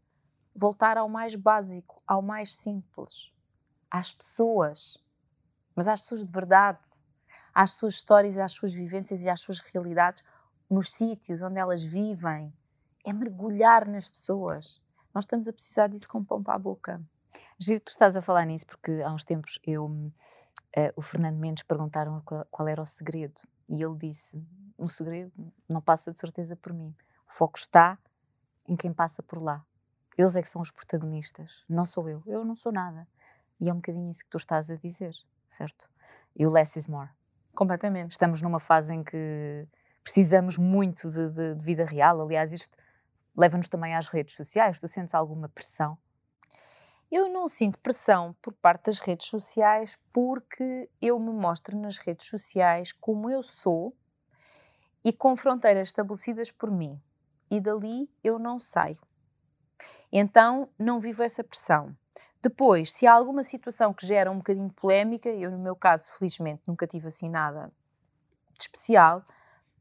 [0.55, 3.29] voltar ao mais básico, ao mais simples.
[3.91, 4.97] Às pessoas.
[5.75, 6.79] Mas às pessoas de verdade.
[7.53, 10.23] Às suas histórias, às suas vivências e às suas realidades
[10.69, 12.53] nos sítios onde elas vivem.
[13.05, 14.81] É mergulhar nas pessoas.
[15.13, 17.02] Nós estamos a precisar disso com pão para a boca.
[17.60, 20.12] Giro, tu estás a falar nisso porque há uns tempos eu,
[20.76, 24.41] eh, o Fernando Mendes perguntaram qual, qual era o segredo e ele disse:
[24.78, 25.32] o segredo
[25.69, 26.95] não passa de certeza por mim.
[27.28, 27.97] O foco está
[28.67, 29.63] em quem passa por lá.
[30.17, 32.21] Eles é que são os protagonistas, não sou eu.
[32.26, 33.08] Eu não sou nada.
[33.60, 35.13] E é um bocadinho isso que tu estás a dizer,
[35.49, 35.89] certo?
[36.36, 37.10] E o less is more.
[37.56, 38.12] Completamente.
[38.12, 39.67] Estamos numa fase em que
[40.04, 42.19] precisamos muito de, de- de vida real.
[42.21, 42.76] Aliás, isto
[43.35, 44.79] leva-nos também às redes sociais.
[44.79, 45.97] Tu sentes alguma pressão?
[47.11, 52.27] Eu não sinto pressão por parte das redes sociais porque eu me mostro nas redes
[52.27, 53.95] sociais como eu sou
[55.03, 56.99] e com fronteiras estabelecidas por mim.
[57.51, 58.99] E dali eu não saio.
[60.11, 61.95] Então não vivo essa pressão.
[62.41, 66.09] Depois, se há alguma situação que gera um bocadinho de polémica, eu no meu caso,
[66.17, 67.71] felizmente, nunca tive assim nada
[68.57, 69.23] de especial,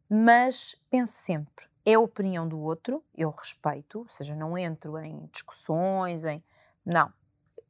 [0.09, 5.27] mas penso sempre, é a opinião do outro, eu respeito, ou seja, não entro em
[5.33, 6.43] discussões, em.
[6.85, 7.13] Não.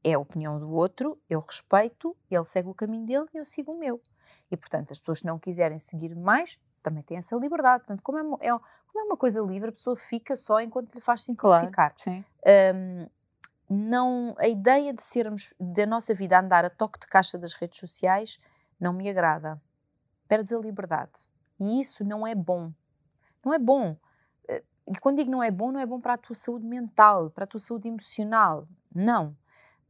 [0.04, 3.72] É a opinião do outro, eu respeito, ele segue o caminho dele e eu sigo
[3.72, 4.00] o meu.
[4.50, 7.84] E, portanto, as pessoas que não quiserem seguir mais também têm essa liberdade.
[7.84, 10.92] Portanto, como é, uma- é- como é uma coisa livre, a pessoa fica só enquanto
[10.92, 11.94] lhe faz simplificar.
[11.96, 12.24] Sim.
[12.44, 13.06] Hum,
[13.70, 17.78] não, a ideia de sermos, da nossa vida andar a toque de caixa das redes
[17.78, 18.36] sociais
[18.78, 19.62] não me agrada.
[20.28, 21.12] Perdes a liberdade.
[21.60, 22.72] E isso não é bom.
[23.44, 23.96] Não é bom.
[24.88, 27.44] E quando digo não é bom, não é bom para a tua saúde mental, para
[27.44, 28.66] a tua saúde emocional.
[28.94, 29.36] Não.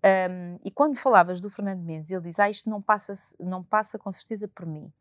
[0.05, 3.99] Hum, e quando falavas do Fernando Mendes, ele diz: Ah, isto não passa, não passa
[3.99, 4.93] com certeza por mim.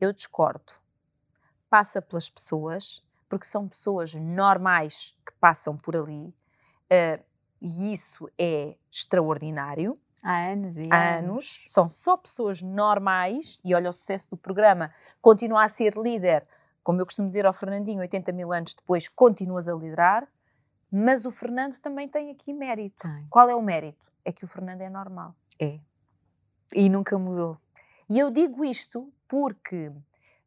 [0.00, 0.72] Eu discordo.
[1.70, 6.34] Passa pelas pessoas, porque são pessoas normais que passam por ali.
[6.90, 7.20] eh,
[7.62, 9.96] e isso é extraordinário.
[10.22, 14.92] Há anos e Há anos, são só pessoas normais, e olha o sucesso do programa,
[15.20, 16.46] continua a ser líder,
[16.82, 20.28] como eu costumo dizer ao Fernandinho, 80 mil anos depois, continuas a liderar,
[20.90, 22.96] mas o Fernando também tem aqui mérito.
[22.98, 23.26] Tem.
[23.30, 24.04] Qual é o mérito?
[24.24, 25.34] É que o Fernando é normal.
[25.58, 25.80] É.
[26.74, 27.58] E nunca mudou.
[28.08, 29.90] E eu digo isto porque,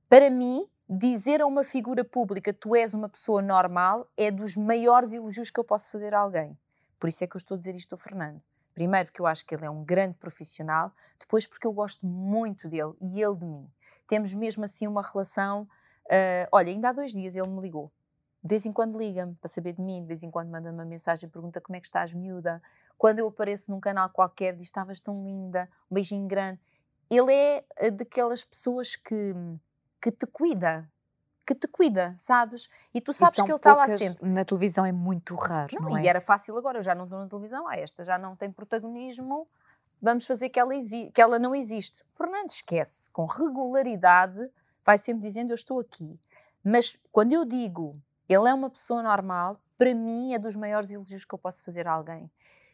[0.08, 5.12] para mim, dizer a uma figura pública tu és uma pessoa normal é dos maiores
[5.12, 6.58] elogios que eu posso fazer a alguém.
[7.00, 8.42] Por isso é que eu estou a dizer isto ao Fernando.
[8.74, 12.68] Primeiro, porque eu acho que ele é um grande profissional, depois, porque eu gosto muito
[12.68, 13.68] dele e ele de mim.
[14.08, 15.68] Temos mesmo assim uma relação.
[16.10, 17.92] Ah, olha, ainda há dois dias ele me ligou.
[18.44, 20.86] De vez em quando liga-me para saber de mim, de vez em quando manda-me uma
[20.86, 22.62] mensagem, pergunta como é que estás, miúda.
[22.98, 26.60] Quando eu apareço num canal qualquer, diz estavas tão linda, um beijinho grande
[27.10, 29.34] ele é eh, daquelas pessoas que,
[30.02, 30.90] que te cuida,
[31.46, 32.70] que te cuida, sabes?
[32.94, 34.28] E tu E sabes são que ele está lá sempre.
[34.28, 36.04] Na televisão é muito raro, não, Não, é?
[36.04, 38.52] E era fácil agora, eu já não estou na televisão, ah, esta já não tem
[38.52, 39.48] protagonismo,
[40.02, 40.74] vamos fazer que ela,
[41.14, 42.04] que ela não existe.
[42.16, 44.50] Fernando esquece, com regularidade,
[44.86, 46.20] vai sempre dizendo eu estou aqui.
[46.64, 47.94] Mas quando eu digo
[48.28, 51.88] ele é uma pessoa normal, para mim é dos maiores elogios que eu posso fazer
[51.88, 52.30] a alguém.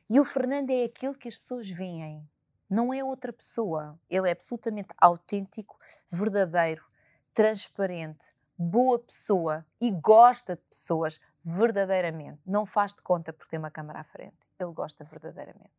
[0.09, 2.28] E o Fernando é aquilo que as pessoas veem,
[2.70, 3.99] não é outra pessoa.
[4.09, 5.78] Ele é absolutamente autêntico,
[6.09, 6.86] verdadeiro,
[7.34, 8.26] transparente,
[8.57, 12.39] boa pessoa e gosta de pessoas verdadeiramente.
[12.45, 14.38] Não faz de conta por ter uma câmara à frente.
[14.57, 15.72] Ele gosta verdadeiramente.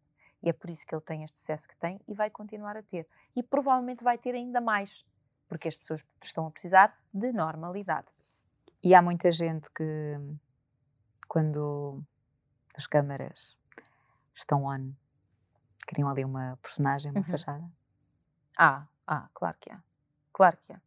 [0.42, 2.82] E é por isso que ele tem este sucesso que tem e vai continuar a
[2.82, 3.06] ter.
[3.34, 5.02] E provavelmente vai ter ainda mais,
[5.52, 8.06] porque as pessoas estão a precisar de normalidade.
[8.82, 10.18] E há muita gente que,
[11.28, 12.02] quando
[12.74, 13.54] as câmaras
[14.34, 14.92] estão on,
[15.86, 17.24] criam ali uma personagem, uma Uhum.
[17.26, 17.70] fachada.
[18.56, 19.82] Ah, ah, claro que há.
[20.32, 20.80] Claro que há.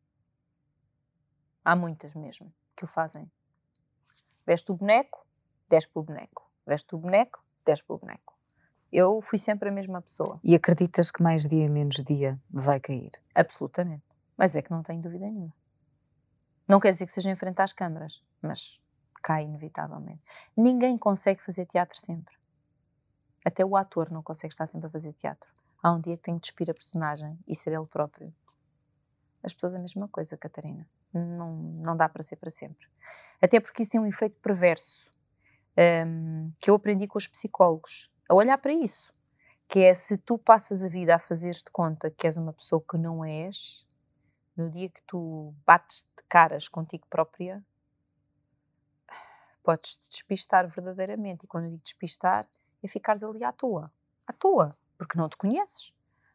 [1.64, 3.32] Há muitas mesmo que o fazem.
[4.48, 5.28] Veste o boneco,
[5.70, 6.52] desce para o boneco.
[6.66, 8.34] Veste o boneco, desce para o boneco.
[8.92, 10.40] Eu fui sempre a mesma pessoa.
[10.44, 13.12] E acreditas que mais dia menos dia vai cair?
[13.36, 14.15] Absolutamente.
[14.38, 15.54] Mas é que não tenho dúvida nenhuma.
[16.68, 18.82] Não quer dizer que seja em frente às câmaras, mas
[19.22, 20.22] cai inevitavelmente.
[20.56, 22.36] Ninguém consegue fazer teatro sempre.
[23.44, 25.50] Até o ator não consegue estar sempre a fazer teatro.
[25.82, 28.34] Há um dia que tem que despir a personagem e ser ele próprio.
[29.44, 30.88] As pessoas a mesma coisa, Catarina.
[31.14, 32.88] Não, não dá para ser para sempre.
[33.40, 35.12] Até porque isso tem um efeito perverso
[36.08, 38.10] hum, que eu aprendi com os psicólogos.
[38.28, 39.14] A olhar para isso.
[39.68, 42.84] Que é se tu passas a vida a fazeres de conta que és uma pessoa
[42.88, 43.86] que não és,
[44.56, 47.64] no dia que tu bates de caras contigo própria,
[49.64, 51.44] podes te despistar verdadeiramente.
[51.44, 52.48] E quando eu digo despistar,
[52.84, 53.92] é ficares ali à toa.
[54.28, 54.78] À toa.
[54.98, 55.92] Porque não te conheces.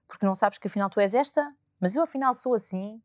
[0.06, 1.48] Porque não sabes que afinal tu és esta,
[1.78, 3.00] mas eu afinal sou assim.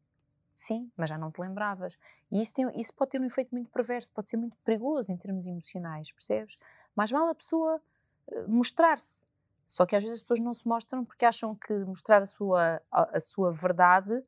[0.55, 1.97] Sim, mas já não te lembravas.
[2.31, 5.17] E isso, tem, isso pode ter um efeito muito perverso, pode ser muito perigoso em
[5.17, 6.55] termos emocionais, percebes?
[6.95, 7.81] Mais vale a pessoa
[8.27, 9.23] eh, mostrar-se.
[9.67, 12.81] Só que às vezes as pessoas não se mostram porque acham que mostrar a sua,
[12.91, 14.23] a, a sua verdade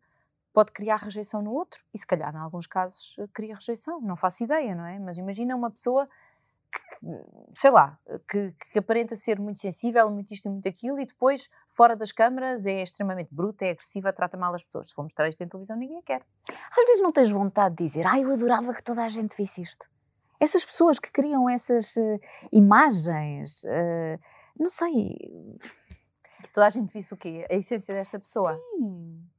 [0.58, 1.80] pode criar rejeição no outro.
[1.94, 4.02] E se calhar, em alguns casos, eh, cria rejeição.
[4.02, 4.98] Não faço ideia, não é?
[4.98, 6.10] Mas imagina uma pessoa
[6.72, 7.06] que,
[7.54, 11.48] sei lá, que, que aparenta ser muito sensível, muito isto e muito aquilo, e depois,
[11.70, 14.90] fora das câmaras, é extremamente bruta, é agressiva, trata mal as pessoas.
[14.90, 16.24] Se for mostrar isto em televisão, ninguém quer.
[16.50, 19.62] Às vezes não tens vontade de dizer, ai, eu adorava que toda a gente visse
[19.62, 19.88] isto.
[20.40, 22.20] Essas pessoas que criam essas eh,
[22.52, 24.18] imagens, eh,
[24.60, 25.16] não sei.
[26.42, 27.46] Que toda a gente visse o quê?
[27.48, 28.60] A essência desta pessoa.
[28.72, 29.37] Sim.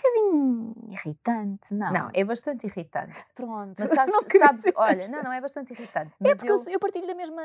[0.00, 1.92] Um bocadinho irritante, não?
[1.92, 3.16] Não, é bastante irritante.
[3.34, 3.74] Pronto.
[3.78, 6.12] Mas sabes, Não sabes olha, não, não é bastante irritante.
[6.20, 7.42] É porque eu, eu, partilho da mesma,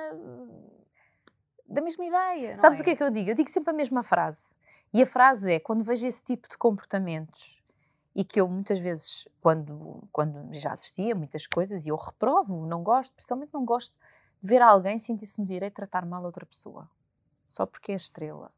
[1.67, 2.57] da mesma ideia.
[2.57, 3.29] sabes o que é que eu digo?
[3.29, 4.47] Eu digo sempre a mesma frase.
[4.93, 7.61] E a frase é, quando vejo esse tipo de comportamentos,
[8.15, 12.65] e que eu muitas vezes, quando, quando já assistia a muitas coisas, e eu reprovo,
[12.65, 13.93] não gosto, principalmente não gosto
[14.41, 16.89] de ver alguém sentir-se no direito de tratar mal outra pessoa.
[17.49, 18.51] Só porque é estrela.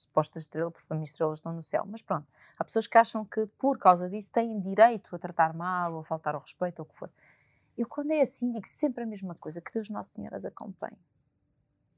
[0.00, 1.84] Suposta estrela, porque para mim estrelas estão no céu.
[1.86, 2.26] Mas pronto,
[2.58, 6.04] há pessoas que acham que por causa disso têm direito a tratar mal, ou a
[6.04, 7.10] faltar ao respeito, ou o que for.
[7.76, 10.98] Eu, quando é assim, digo sempre a mesma coisa: que Deus Nosso Senhor as acompanhe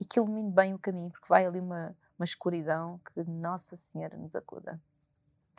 [0.01, 4.17] e que ilumine bem o caminho, porque vai ali uma, uma escuridão que Nossa Senhora
[4.17, 4.81] nos acuda.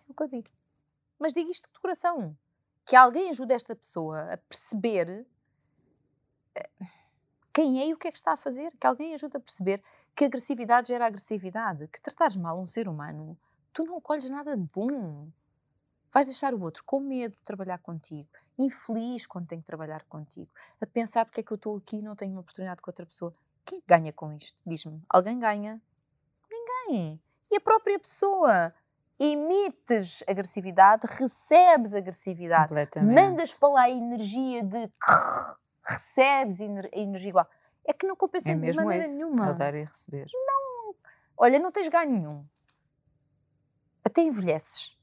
[0.08, 0.50] É o que eu digo.
[1.18, 2.36] Mas digo isto de coração:
[2.86, 5.26] que alguém ajude esta pessoa a perceber
[6.56, 6.70] eh,
[7.54, 9.82] quem é e o que é que está a fazer, que alguém ajude a perceber
[10.16, 13.38] que agressividade gera agressividade, que tratares mal um ser humano,
[13.72, 15.28] tu não colhes nada de bom.
[16.11, 20.49] Vais deixar o outro com medo de trabalhar contigo, infeliz quando tem que trabalhar contigo,
[20.80, 23.05] a pensar porque é que eu estou aqui e não tenho uma oportunidade com outra
[23.05, 23.34] pessoa.
[23.66, 24.61] Quem ganha com isto?
[24.66, 25.01] Diz-me.
[25.09, 25.82] Alguém ganha?
[26.51, 27.20] Ninguém.
[27.51, 28.74] E a própria pessoa.
[29.20, 32.68] Emites agressividade, recebes agressividade,
[33.16, 34.89] mandas para lá a energia de
[35.86, 37.47] recebes ener- energia igual.
[37.86, 39.47] É que não compensa é de maneira nenhuma.
[39.47, 40.27] ao dar e receber.
[41.38, 42.45] Olha, não tens ganho nenhum.
[44.03, 44.97] Até envelheces.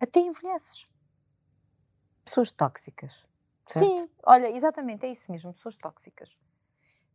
[0.00, 0.84] Até envelheces.
[2.24, 3.12] Pessoas tóxicas.
[3.66, 3.84] certo?
[3.86, 6.36] Sim, olha, exatamente, é isso mesmo, pessoas tóxicas.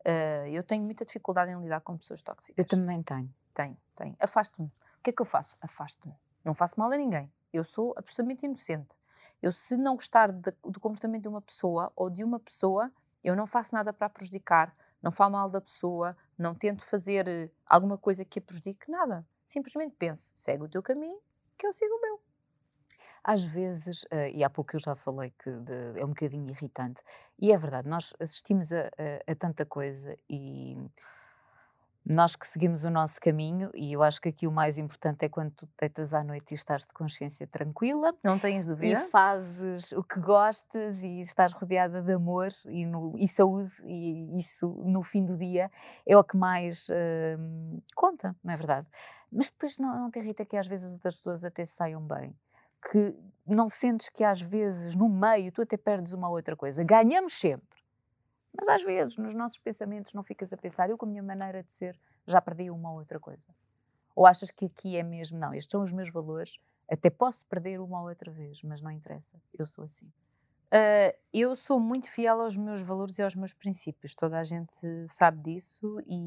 [0.06, 2.56] Ah, eu tenho muita dificuldade em lidar com pessoas tóxicas.
[2.58, 3.34] Eu também tenho.
[3.54, 4.16] Tenho, tenho.
[4.20, 4.68] Afasto-me.
[4.68, 5.56] O que é que eu faço?
[5.62, 6.16] Afasto-me.
[6.44, 7.32] Não faço mal a ninguém.
[7.54, 8.98] Eu sou absolutamente inocente.
[9.42, 12.92] Eu, se não gostar de- do comportamento de uma pessoa ou de uma pessoa,
[13.24, 17.28] eu não faço nada para a prejudicar, não falo mal da pessoa, não tento fazer
[17.28, 19.26] eh, alguma coisa que a prejudique, nada.
[19.46, 21.20] Simplesmente penso, segue o teu caminho,
[21.58, 22.22] que eu sigo o meu.
[23.24, 27.02] Às vezes, eh, e há pouco eu já falei que de- é um bocadinho irritante,
[27.40, 30.76] e é verdade, nós assistimos a, a- a tanta coisa e
[32.06, 35.30] nós que seguimos o nosso caminho, e eu acho que aqui o mais importante é
[35.30, 39.08] quando tu deitas à noite e estás de consciência tranquila Não tens e dúvida?
[39.10, 44.68] fazes o que gostas e estás rodeada de amor e, no- e saúde, e isso
[44.86, 45.72] no fim do dia
[46.06, 46.88] é o que mais
[47.40, 48.88] hum, conta, não é verdade?
[49.32, 52.36] Mas depois não, não te irrita que às vezes as outras pessoas até saiam bem,
[52.92, 53.16] que
[53.48, 56.84] não sentes que às vezes no meio tu até perdes uma outra coisa.
[56.84, 57.73] Ganhamos sempre.
[58.56, 61.64] Mas às vezes, nos nossos pensamentos, não ficas a pensar, eu com a minha maneira
[61.64, 63.48] de ser já perdi uma ou outra coisa.
[64.16, 67.80] Ou achas que aqui é mesmo, não, estes são os meus valores, até posso perder
[67.80, 70.12] uma ou outra vez, mas não interessa, eu sou assim.
[70.74, 74.16] Uh, eu sou muito fiel aos meus valores e aos meus princípios.
[74.16, 74.74] Toda a gente
[75.08, 76.18] sabe disso e,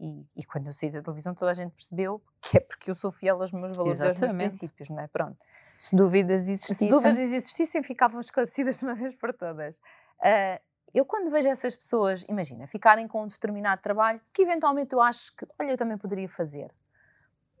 [0.00, 2.94] e, e, quando eu saí da televisão toda a gente percebeu que é porque eu
[2.94, 4.22] sou fiel aos meus valores Exatamente.
[4.22, 5.06] e aos meus princípios, não é?
[5.06, 5.36] Pronto.
[5.76, 6.88] Se dúvidas existissem...
[6.88, 9.76] Se dúvidas existissem, ficavam esclarecidas de uma vez por todas.
[9.76, 10.60] Uh,
[10.98, 15.34] eu quando vejo essas pessoas, imagina, ficarem com um determinado trabalho que eventualmente eu acho
[15.36, 16.72] que, olha, eu também poderia fazer.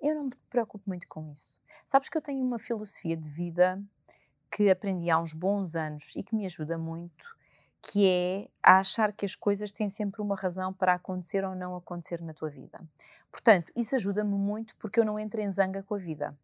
[0.00, 1.58] Eu não me preocupo muito com isso.
[1.86, 3.82] Sabes que eu tenho uma filosofia de vida
[4.50, 7.36] que aprendi há uns bons anos e que me ajuda muito,
[7.82, 11.76] que é a achar que as coisas têm sempre uma razão para acontecer ou não
[11.76, 12.80] acontecer na tua vida.
[13.30, 16.36] Portanto, isso ajuda-me muito porque eu não entro em zanga com a vida.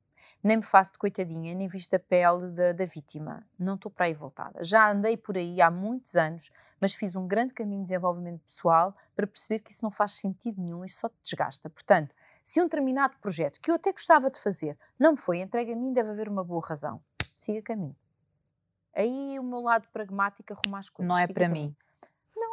[0.42, 3.44] Nem me faço de coitadinha, nem visto a pele da, da vítima.
[3.58, 4.62] Não estou para aí voltada.
[4.62, 8.96] Já andei por aí há muitos anos, mas fiz um grande caminho de desenvolvimento pessoal
[9.14, 11.68] para perceber que isso não faz sentido nenhum e só te desgasta.
[11.68, 12.14] Portanto,
[12.44, 15.76] se um determinado projeto que eu até gostava de fazer não me foi entregue a
[15.76, 17.02] mim, deve haver uma boa razão
[17.36, 17.94] siga caminho.
[18.94, 21.08] Aí o meu lado pragmático arruma as coisas.
[21.08, 21.76] Não é para mim.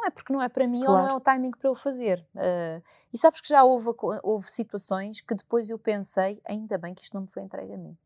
[0.04, 0.92] Não é porque não é para mim claro.
[0.92, 2.26] ou não é o timing para eu fazer.
[2.34, 2.82] Uh,
[3.12, 3.88] e sabes que já houve,
[4.22, 7.78] houve situações que depois eu pensei, ainda bem que isto não me foi entregue a
[7.78, 7.96] mim.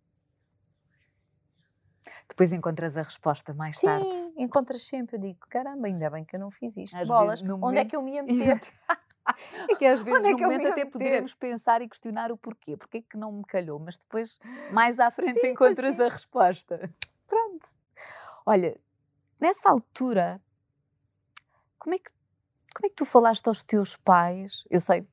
[2.28, 4.05] Depois encontras a resposta mais Sim, tarde.
[4.05, 5.16] Sim, encontras sempre.
[5.16, 6.96] Eu digo, caramba, ainda bem que eu não fiz isto.
[6.96, 7.78] Às Bolas, vezes, onde momento...
[7.78, 8.61] é que eu me ia meter?
[9.68, 12.76] É que às vezes é no momento até poderíamos pensar e questionar o porquê.
[12.76, 13.80] Porquê que não me calhou?
[13.80, 14.38] Mas depois,
[14.72, 16.88] mais à frente, sim, encontras a resposta.
[17.26, 17.66] Pronto.
[18.46, 18.78] Olha,
[19.40, 20.40] nessa altura,
[21.79, 22.11] como é que,
[22.74, 24.64] como é que tu falaste aos teus pais?
[24.70, 25.07] Eu sei,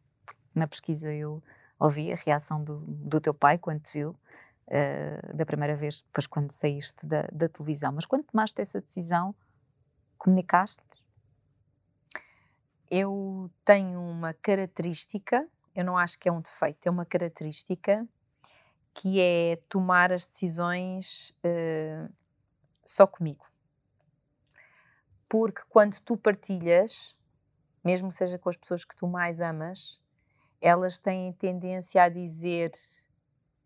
[0.54, 1.42] na pesquisa eu
[1.80, 6.28] ouvi a reação do, do teu pai quando te viu, uh, da primeira vez, depois
[6.28, 7.92] quando saíste da, da televisão.
[7.92, 9.36] Mas quando tomaste essa decisão,
[10.18, 10.84] comunicaste?
[12.90, 18.08] eu tenho uma característica, eu não acho que é um defeito, é uma característica
[18.94, 22.12] que é tomar as decisões uh,
[22.86, 23.46] só comigo.
[25.28, 27.16] Porque quando tu partilhas,
[27.84, 30.00] mesmo seja com as pessoas que tu mais amas,
[30.62, 32.72] elas têm tendência a dizer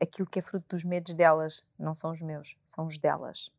[0.01, 3.51] aquilo que é fruto dos medos delas, não são os meus, são os delas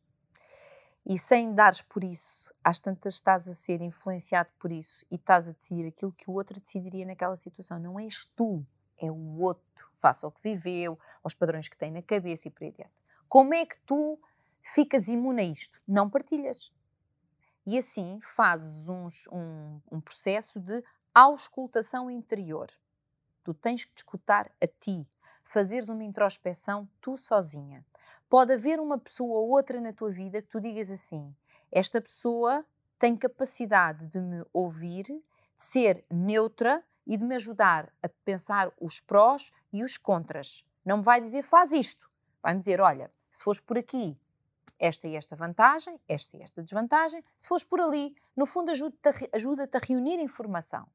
[1.05, 5.47] e sem dares por isso, às tantas estás a ser influenciado por isso e estás
[5.47, 7.79] a decidir aquilo que o outro decidiria naquela situação.
[7.79, 8.65] Não és tu,
[8.97, 12.63] é o outro, face ao que viveu, aos padrões que tem na cabeça e por
[12.63, 12.93] aí adiante.
[13.27, 14.19] Como é que tu
[14.61, 15.81] ficas imune a isto?
[15.87, 16.71] Não partilhas.
[17.65, 20.83] E assim fazes uns, um, um processo de
[21.13, 22.71] auscultação interior.
[23.43, 25.07] Tu tens que te escutar a ti,
[25.43, 27.85] fazeres uma introspeção tu sozinha
[28.31, 31.35] pode haver uma pessoa ou outra na tua vida que tu digas assim:
[31.69, 32.65] esta pessoa
[32.97, 35.21] tem capacidade de me ouvir, de
[35.57, 40.63] ser neutra e de me ajudar a pensar os prós e os contras.
[40.85, 42.09] Não me vai dizer faz isto.
[42.41, 44.17] Vai-me dizer: olha, se fores por aqui,
[44.81, 47.23] esta e esta vantagem, esta e esta desvantagem.
[47.37, 50.85] Se fores por ali, no fundo, ajuda-te a, ajuda a reunir informação.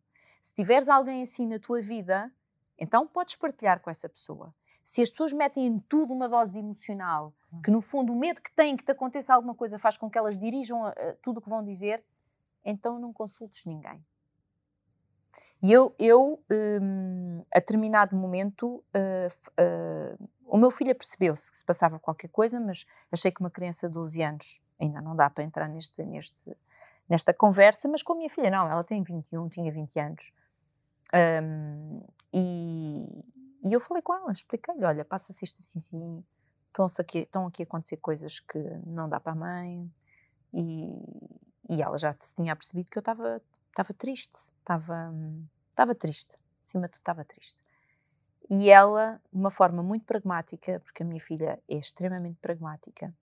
[0.43, 2.31] Se tiveres alguém assim na tua vida,
[2.77, 4.53] então podes partilhar com essa pessoa
[4.87, 7.61] se as pessoas metem em tudo uma dose emocional, hum.
[7.61, 10.17] que no fundo o medo que têm que te aconteça alguma coisa faz com que
[10.17, 12.05] elas dirijam uh, tudo o que vão dizer,
[12.65, 14.01] então não consultes ninguém.
[15.63, 21.65] E eu, eu um, a determinado momento, uh, uh, o meu filho percebeu-se que se
[21.65, 25.45] passava qualquer coisa, mas achei que uma criança de 12 anos, ainda não dá para
[25.45, 26.57] entrar neste, neste,
[27.09, 30.33] nesta conversa, mas com a minha filha, não, ela tem 21, tinha 20 anos.
[31.15, 32.03] Um,
[32.33, 33.25] e,
[33.65, 36.25] e eu falei com ela, expliquei-lhe: olha, passa-se isto assim, assim,
[36.67, 39.91] estão aqui, estão aqui a acontecer coisas que não dá para a mãe.
[40.53, 41.37] E,
[41.69, 43.41] e ela já se tinha percebido que eu estava
[43.97, 45.15] triste, estava
[45.71, 47.59] estava triste, acima de tudo estava triste.
[48.51, 53.15] E ela, de uma forma muito pragmática, porque a minha filha é extremamente pragmática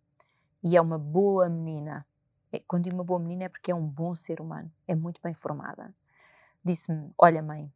[0.63, 2.07] e é uma boa menina.
[2.51, 5.21] É, quando digo uma boa menina é porque é um bom ser humano, é muito
[5.23, 5.95] bem formada.
[6.65, 7.71] Disse-me: Olha, mãe,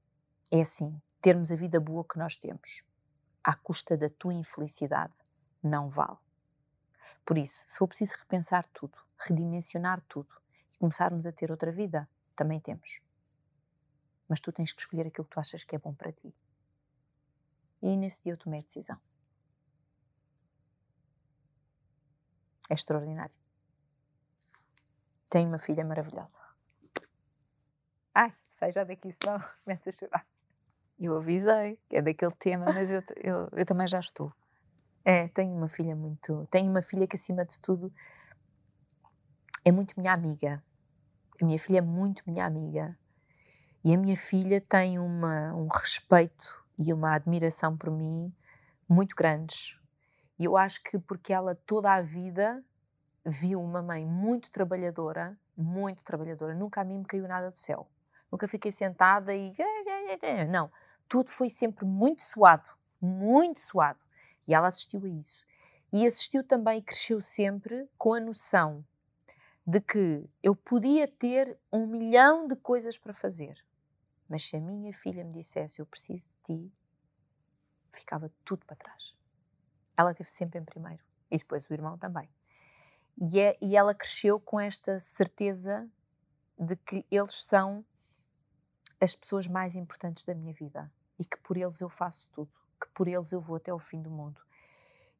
[0.50, 2.82] é assim, termos a vida boa que nós temos,
[3.44, 5.12] à custa da tua infelicidade,
[5.62, 6.18] não vale.
[7.24, 10.28] Por isso, se for preciso repensar tudo, redimensionar tudo
[10.72, 13.07] e começarmos a ter outra vida, também temos.
[14.28, 16.34] Mas tu tens que escolher aquilo que tu achas que é bom para ti.
[17.80, 19.00] E nesse dia eu tomei a decisão.
[22.68, 23.34] É extraordinário.
[25.30, 26.38] Tenho uma filha maravilhosa.
[28.14, 30.26] Ai, sai já daqui, senão começa a chorar.
[30.98, 34.32] Eu avisei, é daquele tema, mas eu, eu, eu também já estou.
[35.04, 36.46] É, tenho uma filha muito.
[36.50, 37.92] Tenho uma filha que, acima de tudo,
[39.64, 40.62] é muito minha amiga.
[41.40, 42.98] A minha filha é muito minha amiga.
[43.89, 48.30] E a minha filha tem uma, um respeito e uma admiração por mim
[48.86, 49.78] muito grandes.
[50.39, 52.62] E eu acho que porque ela toda a vida
[53.24, 56.55] viu uma mãe muito trabalhadora, muito trabalhadora.
[56.55, 57.89] Nunca a mim me caiu nada do céu.
[58.30, 59.57] Nunca fiquei sentada e.
[60.51, 60.70] Não.
[61.09, 62.68] Tudo foi sempre muito suado,
[63.01, 64.03] muito suado.
[64.47, 65.47] E ela assistiu a isso.
[65.91, 68.84] E assistiu também e cresceu sempre com a noção
[69.66, 73.66] de que eu podia ter um milhão de coisas para fazer,
[74.28, 76.72] mas se a minha filha me dissesse eu preciso de ti,
[77.92, 79.16] ficava tudo para trás.
[79.96, 82.28] Ela teve sempre em primeiro e depois o irmão também.
[83.16, 85.88] E, é, e ela cresceu com esta certeza
[86.58, 87.84] de que eles são
[89.00, 92.50] as pessoas mais importantes da minha vida e que por eles eu faço tudo,
[92.80, 94.40] que por eles eu vou até ao fim do mundo.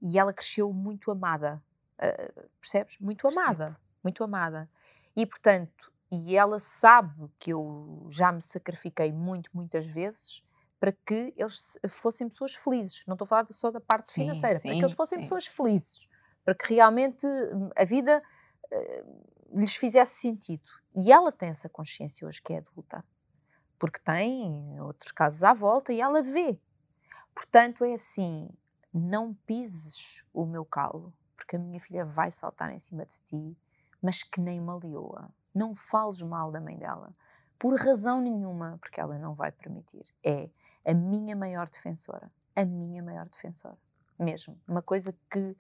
[0.01, 1.63] E ela cresceu muito amada,
[1.99, 2.97] uh, percebes?
[2.99, 3.81] Muito amada, Percebo.
[4.05, 4.71] muito amada.
[5.17, 10.43] E portanto, e ela sabe que eu já me sacrifiquei muito, muitas vezes
[10.81, 13.03] para que eles fossem pessoas felizes.
[13.07, 15.23] Não estou a falar só da parte sim, financeira, sim, para que eles fossem sim.
[15.25, 16.09] pessoas felizes,
[16.45, 18.23] para que realmente hum, a vida
[18.73, 20.69] uh, lhes fizesse sentido.
[20.95, 23.05] E ela tem essa consciência hoje que é adulta,
[23.79, 26.59] porque tem outros casos à volta e ela vê.
[27.35, 28.49] Portanto, é assim:
[28.93, 33.57] não pises o meu calo, porque a minha filha vai saltar em cima de ti,
[34.01, 35.29] mas que nem uma leoa.
[35.55, 37.13] Não fales mal da mãe dela,
[37.59, 40.05] por razão nenhuma, porque ela não vai permitir.
[40.23, 40.49] É
[40.85, 42.31] a minha maior defensora.
[42.55, 43.77] A minha maior defensora.
[44.19, 44.59] Mesmo.
[44.67, 45.57] Uma coisa que.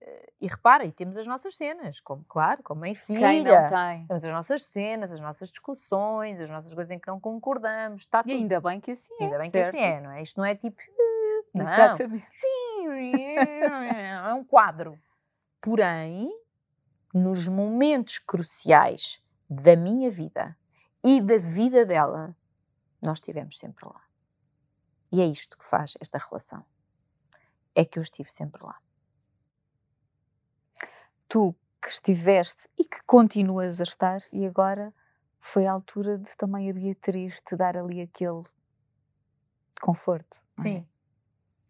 [0.00, 3.28] Eh, e repara, e temos as nossas cenas, como, claro, como em filha.
[3.28, 4.06] Quem não tem?
[4.06, 8.02] Temos as nossas cenas, as nossas discussões, as nossas coisas em que não concordamos.
[8.02, 8.32] Está e tudo.
[8.34, 9.24] ainda bem que assim é.
[9.24, 9.70] Ainda bem certo?
[9.72, 10.22] que assim é, não é?
[10.22, 10.82] Isto não é tipo.
[11.54, 11.62] Não.
[11.62, 12.26] Exatamente.
[12.32, 12.88] Sim,
[13.36, 14.98] é um quadro.
[15.60, 16.30] Porém,
[17.12, 20.56] nos momentos cruciais da minha vida
[21.04, 22.36] e da vida dela,
[23.00, 24.02] nós estivemos sempre lá.
[25.10, 26.64] E é isto que faz esta relação.
[27.74, 28.78] É que eu estive sempre lá.
[31.28, 34.94] Tu que estiveste e que continuas a estar, e agora
[35.40, 38.42] foi a altura de também a Beatriz te dar ali aquele
[39.80, 40.36] conforto.
[40.60, 40.62] É?
[40.62, 40.76] Sim.
[40.76, 40.86] É?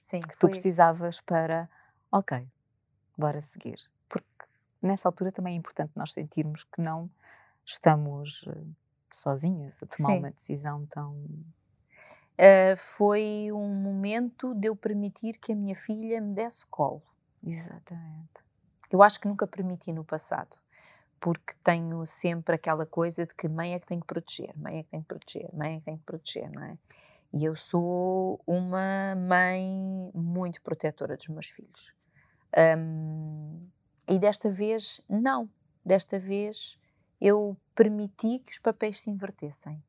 [0.04, 0.20] Sim.
[0.20, 0.36] Que foi...
[0.36, 1.68] tu precisavas para,
[2.12, 2.46] ok,
[3.16, 3.91] bora seguir.
[4.82, 7.08] Nessa altura também é importante nós sentirmos que não
[7.64, 8.64] estamos eh,
[9.10, 10.18] sozinhas a tomar Sim.
[10.18, 11.14] uma decisão tão
[12.42, 17.02] uh, foi um momento de eu permitir que a minha filha me desse colo.
[17.44, 18.30] Exatamente.
[18.90, 20.58] Eu acho que nunca permiti no passado,
[21.18, 24.82] porque tenho sempre aquela coisa de que mãe é que tem que proteger, mãe é
[24.82, 26.78] que tem que proteger, mãe é que tem que proteger, não é?
[27.32, 31.94] E eu sou uma mãe muito protetora dos meus filhos.
[32.54, 33.66] Um,
[34.08, 35.48] e desta vez, não.
[35.84, 36.78] Desta vez
[37.20, 39.82] eu permiti que os papéis se invertessem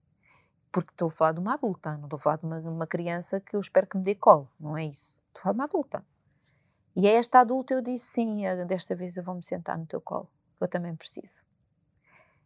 [0.73, 3.39] porque estou a falar de uma adulta, não estou a falar de uma, uma, criança
[3.39, 5.21] que eu espero que me dê colo, não é isso.
[5.27, 6.05] Estou a falar de uma adulta.
[6.95, 10.27] E a esta adulta eu disse: sim, desta vez eu vou-me sentar no teu colo,
[10.59, 11.45] eu também preciso.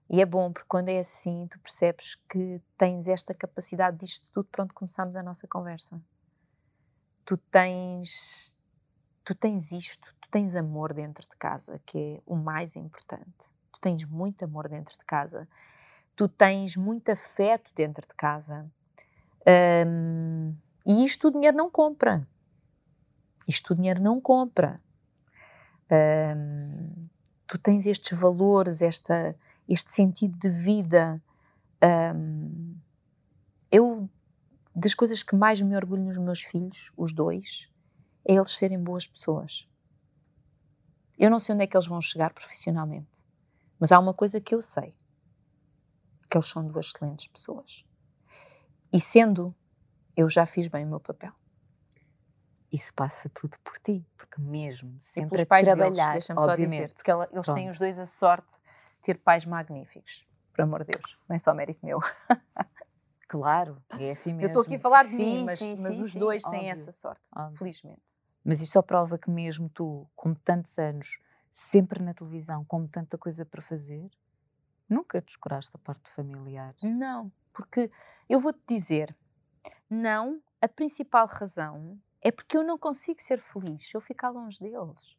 [0.10, 4.48] E é bom, porque quando é assim, tu percebes que tens esta capacidade disto tudo
[4.52, 6.02] para onde começamos a nossa conversa.
[7.24, 8.57] Tu tens,
[9.28, 13.52] tu tens isto, tu tens amor dentro de casa, que é o mais importante.
[13.72, 15.48] Tu tens muito amor dentro de casa
[16.18, 18.70] tu tens muito afeto dentro de casa.
[19.88, 20.54] Um,
[20.86, 22.28] e isto o dinheiro não compra.
[23.48, 24.82] Isto o dinheiro não compra.
[25.90, 27.08] Um,
[27.46, 29.36] tu tens estes valores, esta,
[29.70, 31.22] este sentido de vida.
[32.16, 32.76] Um,
[33.72, 34.10] eu,
[34.76, 37.70] das coisas que mais me orgulho nos meus filhos, os dois,
[38.28, 39.68] é eles serem boas pessoas.
[41.18, 43.08] Eu não sei onde é que eles vão chegar profissionalmente,
[43.80, 44.94] mas há uma coisa que eu sei
[46.30, 47.86] que eles são duas excelentes pessoas.
[48.92, 49.56] E sendo,
[50.16, 51.32] eu já fiz bem o meu papel.
[52.70, 57.30] Isso passa tudo por ti, porque mesmo sempre a trabalhar, deixa-me só dizer, porque ela,
[57.32, 57.58] eles Pronto.
[57.58, 58.52] têm os dois a sorte
[58.98, 62.00] de ter pais magníficos, por amor de Deus, não é só mérito meu.
[63.28, 64.44] Claro, é assim mesmo.
[64.44, 66.70] Eu estou aqui a falar de sim, mim, mas, sim, mas sim, os dois têm
[66.70, 67.58] essa sorte, óbvio.
[67.58, 68.02] felizmente.
[68.48, 71.20] Mas isso só prova que mesmo tu, com tantos anos,
[71.52, 74.10] sempre na televisão, com tanta coisa para fazer,
[74.90, 76.74] Nunca descuraste a parte familiar?
[76.82, 77.92] Não, porque
[78.30, 79.16] eu vou-te dizer,
[79.90, 84.60] não, a principal razão é porque eu não consigo ser feliz se eu ficar longe
[84.60, 85.18] deles.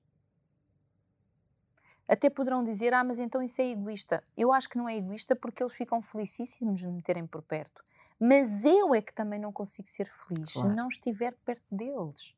[2.08, 4.24] Até poderão dizer, ah, mas então isso é egoísta.
[4.34, 7.84] Eu acho que não é egoísta porque eles ficam felicíssimos de me terem por perto.
[8.18, 10.70] Mas eu é que também não consigo ser feliz claro.
[10.70, 12.34] se não estiver perto deles.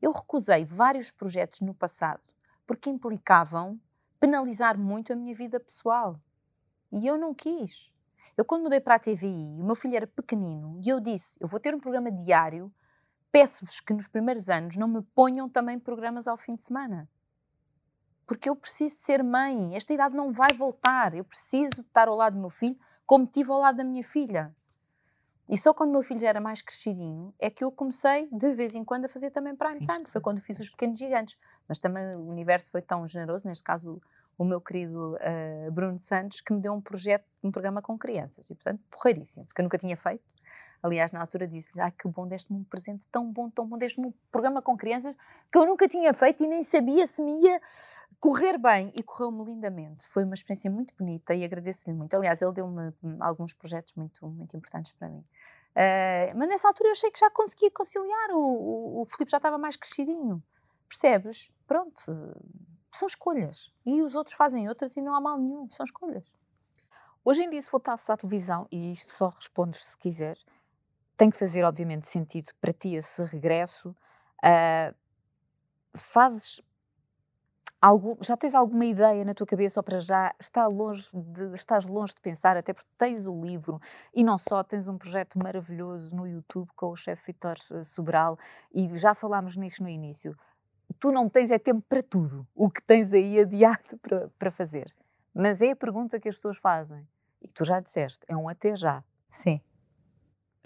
[0.00, 2.22] Eu recusei vários projetos no passado
[2.66, 3.80] porque implicavam
[4.18, 6.20] penalizar muito a minha vida pessoal.
[6.92, 7.90] E eu não quis.
[8.36, 11.48] Eu, quando mudei para a TVI, o meu filho era pequenino e eu disse: Eu
[11.48, 12.72] vou ter um programa diário,
[13.32, 17.08] peço-vos que nos primeiros anos não me ponham também programas ao fim de semana.
[18.26, 19.76] porque eu preciso ser mãe.
[19.76, 21.14] Esta idade não vai voltar.
[21.14, 22.76] Eu preciso estar ao lado do meu filho
[23.06, 24.54] como estive ao lado da minha filha.
[25.48, 28.54] E só quando o meu filho já era mais crescidinho é que eu comecei de
[28.54, 30.06] vez em quando a fazer também prime time.
[30.06, 31.36] Foi quando fiz os pequenos gigantes.
[31.68, 34.00] Mas também o universo foi tão generoso, neste caso
[34.38, 38.50] o meu querido uh, Bruno Santos, que me deu um projeto, um programa com crianças.
[38.50, 40.22] E portanto, porreiríssimo, porque eu nunca tinha feito.
[40.82, 44.08] Aliás, na altura disse-lhe: Ai, que bom, deste-me um presente tão bom, tão bom, deste-me
[44.08, 45.16] um programa com crianças
[45.50, 47.60] que eu nunca tinha feito e nem sabia se me ia
[48.20, 48.92] correr bem.
[48.94, 50.06] E correu-me lindamente.
[50.08, 52.14] Foi uma experiência muito bonita e agradeço-lhe muito.
[52.14, 55.24] Aliás, ele deu-me hum, alguns projetos muito, muito importantes para mim.
[55.76, 58.30] Uh, mas nessa altura eu achei que já conseguia conciliar.
[58.30, 60.42] O, o, o Filipe já estava mais crescidinho.
[60.88, 61.50] Percebes?
[61.66, 62.00] Pronto,
[62.92, 63.70] são escolhas.
[63.84, 65.68] E os outros fazem outras e não há mal nenhum.
[65.70, 66.24] São escolhas.
[67.24, 70.46] Hoje em dia, se voltasse à televisão, e isto só respondes se quiseres,
[71.16, 73.90] tem que fazer, obviamente, sentido para ti esse regresso.
[74.38, 74.94] Uh,
[75.94, 76.62] fazes
[77.86, 81.86] algo, já tens alguma ideia na tua cabeça ou para já está longe de, estás
[81.86, 83.80] longe de pensar, até porque tens o livro
[84.12, 88.36] e não só, tens um projeto maravilhoso no YouTube com o chefe Vitor eh, Sobral
[88.74, 90.36] e já falámos nisso no início.
[90.98, 94.92] Tu não tens é tempo para tudo, o que tens aí adiado para, para fazer.
[95.32, 97.06] Mas é a pergunta que as pessoas fazem.
[97.40, 99.04] E tu já disseste, é um até já.
[99.32, 99.60] Sim.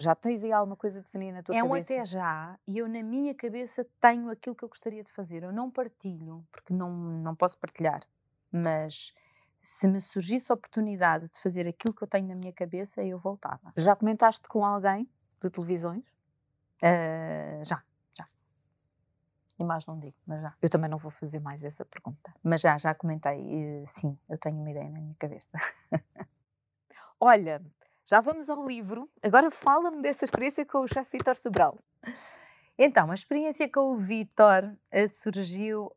[0.01, 1.93] Já tens aí alguma coisa definida na tua é cabeça?
[1.93, 5.11] É um até já, e eu na minha cabeça tenho aquilo que eu gostaria de
[5.11, 5.43] fazer.
[5.43, 8.01] Eu não partilho, porque não, não posso partilhar,
[8.51, 9.13] mas
[9.61, 13.19] se me surgisse a oportunidade de fazer aquilo que eu tenho na minha cabeça, eu
[13.19, 13.71] voltava.
[13.77, 15.07] Já comentaste com alguém
[15.41, 16.03] de televisões?
[16.83, 17.83] Uh, já,
[18.17, 18.27] já.
[19.59, 20.55] E mais não digo, mas já.
[20.59, 22.33] Eu também não vou fazer mais essa pergunta.
[22.43, 25.51] Mas já, já comentei, sim, eu tenho uma ideia na minha cabeça.
[27.19, 27.61] Olha,
[28.05, 29.09] já vamos ao livro.
[29.21, 31.77] Agora fala-me dessa experiência com o chefe Vitor Sobral.
[32.77, 35.91] Então, a experiência com o Vitor uh, surgiu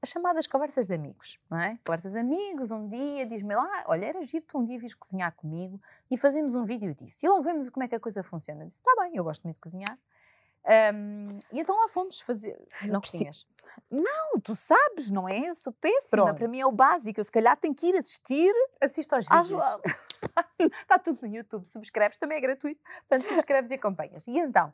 [0.00, 1.78] as chamadas conversas de amigos, não é?
[1.84, 5.80] Conversas de amigos, um dia diz-me lá, olha, era giro-te um dia vis cozinhar comigo
[6.10, 7.24] e fazemos um vídeo disso.
[7.24, 8.62] E logo vemos como é que a coisa funciona.
[8.62, 9.98] Eu disse, está bem, eu gosto muito de cozinhar.
[10.94, 12.60] Um, e então lá fomos fazer.
[12.82, 13.46] Eu não cozinhas?
[13.90, 15.48] Não, tu sabes, não é?
[15.48, 16.10] Eu sou péssima.
[16.10, 16.36] Pronto.
[16.36, 17.18] Para mim é o básico.
[17.18, 18.52] Eu se calhar tenho que ir assistir.
[18.80, 19.62] Assista aos vídeos.
[20.58, 21.68] Está tudo no YouTube.
[21.68, 22.80] Subscreves, também é gratuito.
[23.08, 24.26] Portanto, subscreves e acompanhas.
[24.26, 24.72] E então,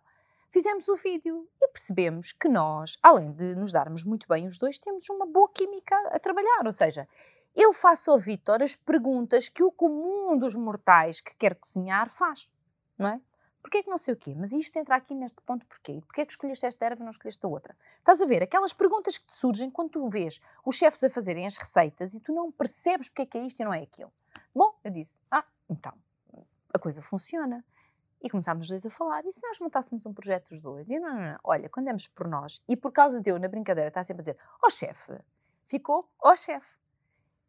[0.51, 4.79] fizemos o vídeo e percebemos que nós, além de nos darmos muito bem os dois,
[4.79, 6.63] temos uma boa química a trabalhar.
[6.65, 7.09] Ou seja,
[7.55, 12.49] eu faço ao Vitor as perguntas que o comum dos mortais que quer cozinhar faz,
[12.99, 13.21] não é?
[13.65, 14.35] Porquê que não sei o quê?
[14.37, 16.03] Mas isto entra aqui neste ponto porquê?
[16.05, 17.75] Porquê que escolheste esta erva e não escolheste a outra?
[17.99, 18.43] Estás a ver?
[18.43, 22.21] Aquelas perguntas que te surgem quando tu vês os chefes a fazerem as receitas e
[22.21, 24.13] tu não percebes porque é que é isto e não é aquilo.
[24.55, 25.93] Bom, eu disse, ah, então,
[26.73, 27.65] a coisa funciona.
[28.23, 29.25] E começámos os dois a falar.
[29.27, 30.89] E se nós montássemos um projeto dos dois?
[30.89, 31.39] E não, não, não.
[31.45, 34.25] Olha, quando demos por nós, e por causa de eu, na brincadeira, está sempre a
[34.25, 35.13] dizer, ó oh, chefe,
[35.67, 36.67] ficou, ó oh, chefe.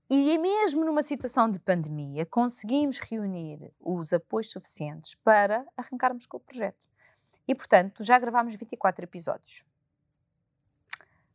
[0.09, 6.41] E mesmo numa situação de pandemia, conseguimos reunir os apoios suficientes para arrancarmos com o
[6.41, 6.77] projeto.
[7.47, 9.63] E, portanto, já gravámos 24 episódios.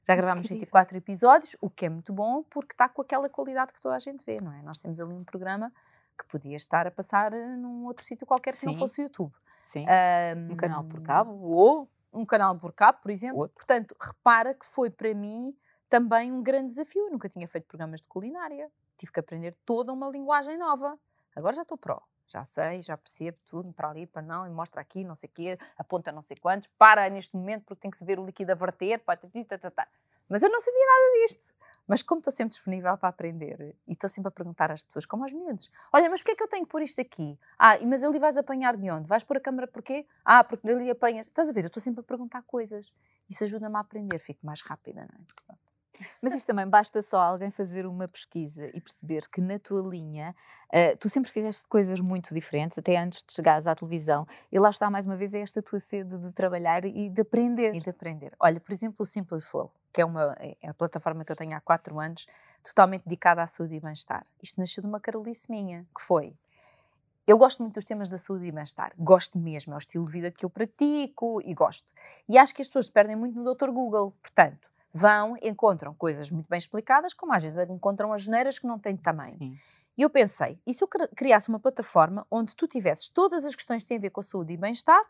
[0.07, 3.81] Já gravámos 24 episódios, o que é muito bom, porque está com aquela qualidade que
[3.81, 4.61] toda a gente vê, não é?
[4.63, 5.73] Nós temos ali um programa
[6.21, 8.61] que podia estar a passar eh, num outro sítio qualquer Sim.
[8.61, 9.33] que não fosse o YouTube.
[9.69, 9.85] Sim.
[9.85, 13.39] Um, um, canal por cabo ou um canal por cabo, por exemplo.
[13.39, 13.57] Outro.
[13.57, 15.57] Portanto, repara que foi para mim
[15.89, 17.07] também um grande desafio.
[17.07, 18.71] Eu nunca tinha feito programas de culinária.
[18.99, 20.99] Tive que aprender toda uma linguagem nova.
[21.35, 22.03] Agora já estou pró.
[22.31, 25.33] Já sei, já percebo tudo, para ali, para não, e mostra aqui, não sei o
[25.33, 28.53] quê, aponta não sei quantos, para neste momento porque tem que se ver o líquido
[28.53, 29.89] a verter, pá, tá, tá, tá, tá.
[30.29, 31.55] mas eu não sabia nada disto.
[31.91, 35.25] Mas como estou sempre disponível para aprender e estou sempre a perguntar às pessoas, como
[35.25, 37.37] aos miúdos, olha, mas porquê é que eu tenho que pôr isto aqui?
[37.59, 39.09] Ah, mas ali vais apanhar de onde?
[39.09, 40.07] Vais pôr a câmera porquê?
[40.25, 41.27] Ah, porque dali apanhas.
[41.27, 41.65] Estás a ver?
[41.65, 42.93] Eu estou sempre a perguntar coisas.
[43.29, 45.59] Isso ajuda-me a aprender, fico mais rápida, não é?
[46.23, 50.35] Mas isto também basta só alguém fazer uma pesquisa e perceber que na tua linha
[50.73, 54.71] uh, tu sempre fizeste coisas muito diferentes, até antes de chegares à televisão, e lá
[54.71, 57.75] está mais uma vez é esta tua sede de trabalhar e de aprender.
[57.75, 58.33] E de aprender.
[58.39, 61.57] Olha, por exemplo, o Simple Flow, que é uma é a plataforma que eu tenho
[61.57, 62.27] há quatro anos,
[62.63, 64.25] totalmente dedicada à saúde e bem-estar.
[64.43, 66.35] Isto nasceu de uma carolice minha, que foi
[67.31, 68.93] eu gosto muito dos temas da saúde e bem-estar.
[68.99, 71.87] Gosto mesmo, é o estilo de vida que eu pratico e gosto.
[72.29, 73.71] E acho que as pessoas se perdem muito no Dr.
[73.71, 74.13] Google.
[74.21, 78.81] Portanto, vão, encontram coisas muito bem explicadas, como às vezes encontram as geneiras que não
[78.81, 79.39] têm tamanho.
[79.39, 79.57] Sim.
[79.97, 83.83] E eu pensei, e se eu criasse uma plataforma onde tu tivesses todas as questões
[83.83, 85.01] que têm a ver com a saúde e bem-estar,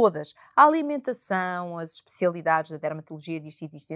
[0.00, 3.94] todas, a alimentação, as especialidades da dermatologia, disto e disto,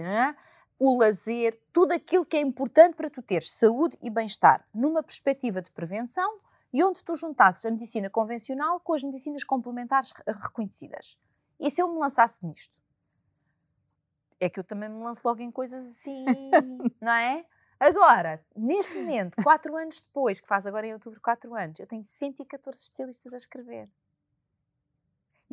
[0.77, 5.61] o lazer, tudo aquilo que é importante para tu teres saúde e bem-estar numa perspectiva
[5.61, 6.39] de prevenção
[6.73, 11.17] e onde tu juntasses a medicina convencional com as medicinas complementares reconhecidas.
[11.59, 12.83] E se eu me lançasse nisto?
[14.45, 16.25] é que eu também me lanço logo em coisas assim,
[16.99, 17.45] não é?
[17.79, 22.03] Agora, neste momento, quatro anos depois, que faz agora em outubro quatro anos, eu tenho
[22.03, 23.89] 114 especialistas a escrever.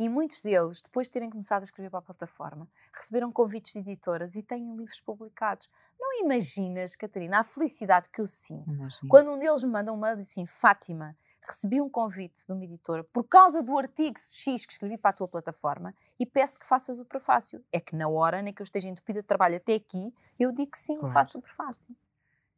[0.01, 3.81] E muitos deles, depois de terem começado a escrever para a plataforma, receberam convites de
[3.81, 5.69] editoras e têm livros publicados.
[6.01, 9.11] Não imaginas, Catarina, a felicidade que eu sinto Imagino.
[9.11, 11.15] quando um deles me manda um mail e diz assim: Fátima,
[11.47, 15.13] recebi um convite de uma editora por causa do artigo X que escrevi para a
[15.13, 17.63] tua plataforma e peço que faças o prefácio.
[17.71, 20.71] É que na hora nem que eu esteja entupida de trabalho até aqui, eu digo
[20.71, 21.13] que sim, Claro.
[21.13, 21.95] faço o prefácio.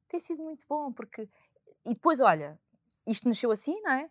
[0.09, 1.29] Tem sido muito bom, porque.
[1.85, 2.57] E depois, olha,
[3.05, 4.09] isto nasceu assim, não é?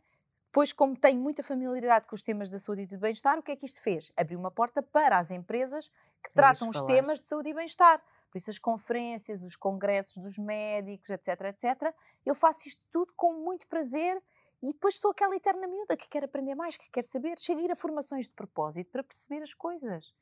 [0.52, 3.54] Depois, como tenho muita familiaridade com os temas da saúde e do bem-estar, o que
[3.54, 4.12] é que isto fez?
[4.18, 5.88] Abriu uma porta para as empresas
[6.22, 6.88] que lhes tratam os falar.
[6.94, 8.04] temas de saúde e bem-estar.
[8.30, 11.96] Por isso, as conferências, os congressos dos médicos, etc, etc.
[12.26, 14.22] Eu faço isto tudo com muito prazer
[14.62, 17.40] e depois sou aquela eterna miúda que quer aprender mais, que quer saber.
[17.40, 20.14] Chego a ir a formações de propósito para perceber as coisas.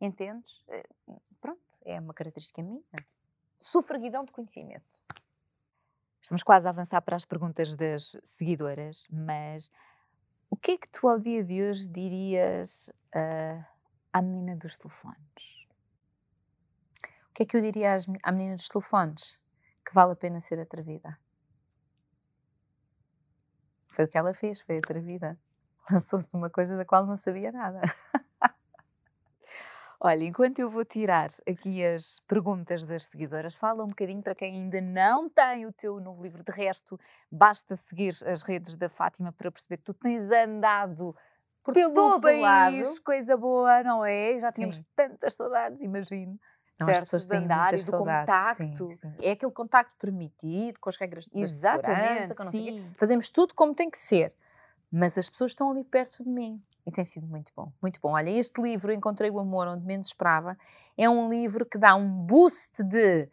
[0.00, 0.64] Entendes?
[0.68, 0.88] Eh,
[1.38, 2.82] Pronto, é uma característica minha.
[3.58, 4.86] Sufraguidão de conhecimento.
[6.26, 9.70] Estamos quase a avançar para as perguntas das seguidoras, mas
[10.50, 13.64] o que é que tu ao dia de hoje dirias ah,
[14.12, 15.68] à menina dos telefones?
[17.30, 19.38] O que é que eu diria às à menina dos telefones?
[19.84, 21.16] Que vale a pena ser atrevida.
[23.90, 25.38] Foi o que ela fez, foi atrevida.
[25.88, 27.80] Lançou-se numa coisa da qual não sabia nada.
[30.06, 34.54] Olha, enquanto eu vou tirar aqui as perguntas das seguidoras, fala um bocadinho para quem
[34.54, 36.44] ainda não tem o teu novo livro.
[36.44, 36.96] De resto,
[37.28, 41.12] basta seguir as redes da Fátima para perceber que tu tens andado
[41.64, 43.02] Por pelo todo país, lado.
[43.02, 44.38] coisa boa, não é?
[44.38, 44.84] Já tínhamos Sim.
[44.94, 46.38] tantas saudades, imagino.
[46.78, 47.06] Não, as certo?
[47.06, 48.92] pessoas de têm andar muitas do saudades, sim, contacto.
[48.92, 49.12] sim.
[49.18, 52.50] É aquele contacto permitido, com as regras de segurança, Exatamente, quê.
[52.52, 52.92] sim.
[52.96, 54.32] Fazemos tudo como tem que ser.
[54.96, 56.62] Mas as pessoas estão ali perto de mim.
[56.86, 58.12] E tem sido muito bom, muito bom.
[58.12, 60.56] Olha, este livro, Encontrei o Amor Onde Menos Esperava,
[60.96, 63.28] é um livro que dá um boost de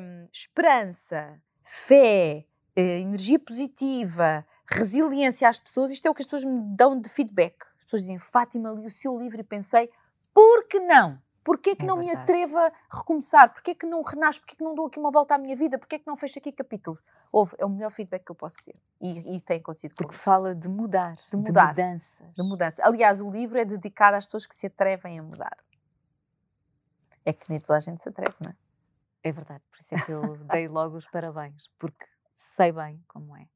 [0.00, 2.44] hum, esperança, fé,
[2.76, 5.90] eh, energia positiva, resiliência às pessoas.
[5.90, 7.56] Isto é o que as pessoas me dão de feedback.
[7.78, 9.90] As pessoas dizem, Fátima, li o seu livro e pensei,
[10.32, 11.18] por que não?
[11.42, 12.30] Porquê que É não me verdade.
[12.30, 13.52] atrevo a recomeçar?
[13.52, 14.40] Porquê que não renasço?
[14.40, 15.78] Porquê que não dou aqui uma volta à minha vida?
[15.78, 17.00] Porquê que não fecho aqui capítulos?
[17.32, 18.74] Houve, é o melhor feedback que eu posso ter.
[19.00, 20.22] E, e tem acontecido Porque comigo.
[20.22, 22.34] fala de mudar, de, mudar, mudanças.
[22.34, 22.82] de mudança.
[22.84, 25.56] Aliás, o livro é dedicado às pessoas que se atrevem a mudar.
[27.24, 28.56] É que nem toda a gente se atreve, não é?
[29.22, 33.36] É verdade, por isso é que eu dei logo os parabéns, porque sei bem como
[33.36, 33.46] é.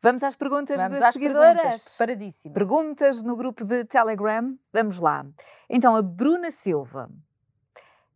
[0.00, 1.56] Vamos às perguntas Vamos das às seguidoras.
[1.56, 2.52] perguntas, preparadíssima.
[2.54, 4.54] Perguntas no grupo de Telegram.
[4.70, 5.24] Vamos lá.
[5.66, 7.08] Então, a Bruna Silva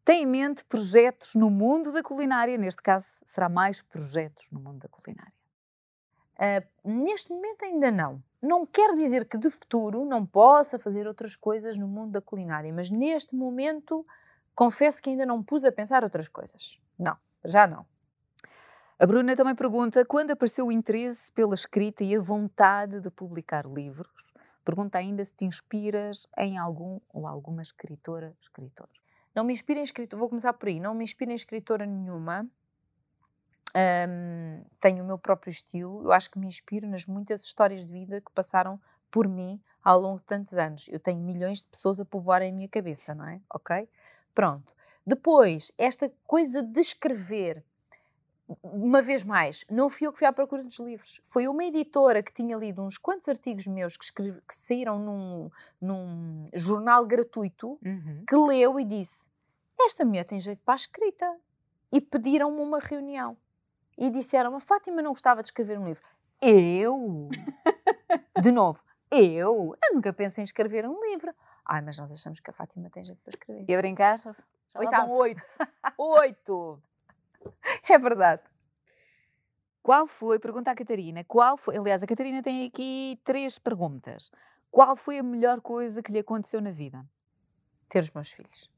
[0.09, 2.57] tem em mente projetos no mundo da culinária.
[2.57, 5.35] Neste caso, será mais projetos no mundo da culinária.
[6.39, 8.23] Ah, neste momento ainda não.
[8.41, 12.73] Não quer dizer que de futuro não possa fazer outras coisas no mundo da culinária,
[12.73, 14.07] mas neste momento
[14.55, 16.81] confesso que ainda não pus a pensar outras coisas.
[16.99, 17.85] Não, já não.
[18.99, 23.67] A Bruna também pergunta quando apareceu o interesse pela escrita e a vontade de publicar
[23.67, 24.09] livros.
[24.65, 28.89] Pergunta ainda se te inspiras em algum ou alguma escritora, escritor.
[29.35, 32.47] Não me inspira em escritora, vou começar por aí, não me inspira em escritora nenhuma.
[33.75, 37.93] Ahm, tenho o meu próprio estilo, eu acho que me inspiro nas muitas histórias de
[37.93, 40.89] vida que passaram por mim ao longo de tantos anos.
[40.89, 43.41] Eu tenho milhões de pessoas a povoarem a minha cabeça, não é?
[43.51, 43.89] Ok?
[44.35, 44.75] Pronto.
[45.07, 47.65] Depois, esta coisa de escrever,
[48.63, 51.21] uma vez mais, não fui eu que fui à procura dos livros.
[51.29, 55.51] Foi uma editora que tinha lido uns quantos artigos meus que, escrevi- que saíram num,
[55.81, 57.79] num jornal gratuito
[58.27, 59.29] que leu e disse:
[59.81, 61.37] Esta mulher tem jeito para a escrita.
[61.91, 63.37] E pediram-me uma reunião.
[63.97, 66.03] E disseram: A Fátima não gostava de escrever um livro.
[66.41, 67.29] Eu?
[68.41, 68.81] De novo,
[69.11, 69.75] eu?
[69.85, 71.35] Eu nunca pensei em escrever um livro.
[71.65, 73.65] Ai, mas nós achamos que a Fátima tem jeito para escrever.
[73.69, 74.19] E a brincar?
[74.19, 74.33] Já
[75.11, 75.43] oito.
[75.99, 76.83] Oito!
[77.91, 78.43] É verdade.
[79.83, 84.31] Qual foi, pergunta à Catarina, qual foi, aliás, a Catarina tem aqui três perguntas.
[84.71, 87.05] Qual foi a melhor coisa que lhe aconteceu na vida?
[87.89, 88.71] Ter os meus filhos.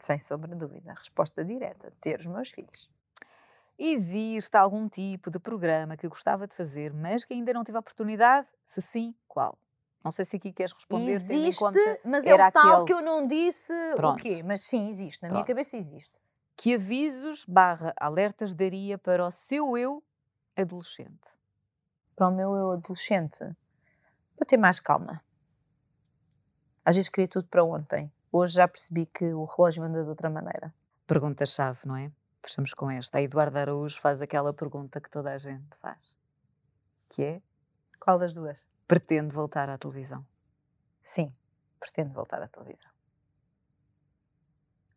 [0.00, 0.94] Sem sombra de dúvida.
[0.94, 2.88] Resposta direta: ter os meus filhos.
[3.78, 7.80] Existe algum tipo de programa que gostava de fazer, mas que ainda não tive a
[7.80, 8.48] oportunidade?
[8.64, 9.58] Se sim, qual?
[10.02, 11.62] Não sei se aqui queres responder, existe,
[12.04, 14.18] mas é era o tal aquele- que eu não disse Pronto.
[14.18, 14.42] o quê.
[14.42, 15.22] Mas sim, existe.
[15.22, 15.46] Na minha Pronto.
[15.48, 16.18] cabeça existe.
[16.60, 20.04] Que avisos barra alertas daria para o seu eu
[20.54, 21.26] adolescente?
[22.14, 23.38] para o meu eu adolescente,
[24.36, 25.24] para ter mais calma.
[26.84, 28.12] Às vezes queria tudo para ontem.
[28.30, 30.74] Hoje já percebi que o relógio anda de outra maneira.
[31.06, 32.12] Pergunta-chave, não é?
[32.42, 33.16] Fechamos com esta.
[33.16, 36.14] A Eduardo Araújo faz aquela pergunta que toda a gente faz,
[37.08, 37.42] que é,
[37.98, 38.62] Qual das duas?
[38.86, 40.26] pretende voltar à televisão?
[41.02, 41.34] Sim,
[41.78, 42.92] pretendo voltar à televisão.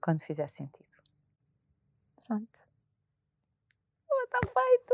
[0.01, 0.92] Quando fizer sentido.
[2.25, 2.59] Pronto.
[4.23, 4.93] Está feito!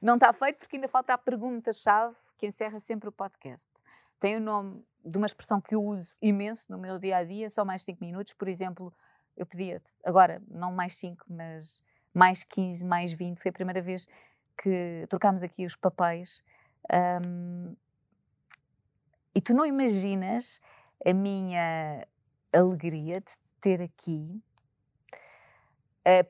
[0.00, 3.70] Não está feito porque ainda falta a pergunta-chave que encerra sempre o podcast.
[4.18, 7.48] Tem o nome de uma expressão que eu uso imenso no meu dia a dia,
[7.48, 8.34] só mais 5 minutos.
[8.34, 8.92] Por exemplo,
[9.36, 11.82] eu pedia-te, agora não mais 5, mas
[12.12, 13.40] mais 15, mais 20.
[13.40, 14.06] Foi a primeira vez
[14.62, 16.42] que trocámos aqui os papéis.
[17.24, 17.74] Um,
[19.34, 20.60] e tu não imaginas
[21.04, 22.06] a minha
[22.52, 24.42] alegria de ter aqui,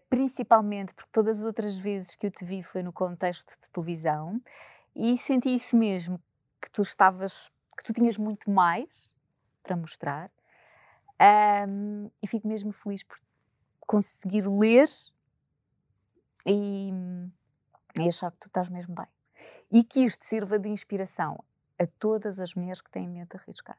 [0.08, 4.40] principalmente porque todas as outras vezes que eu te vi foi no contexto de televisão
[4.94, 6.20] e senti isso mesmo,
[6.60, 9.14] que tu estavas, que tu tinhas muito mais
[9.62, 10.30] para mostrar.
[11.68, 13.18] Um, e fico mesmo feliz por
[13.80, 14.88] conseguir ler
[16.46, 16.90] e,
[17.98, 19.06] e achar que tu estás mesmo bem.
[19.70, 21.44] E que isto sirva de inspiração
[21.78, 23.78] a todas as mulheres que têm medo de arriscar.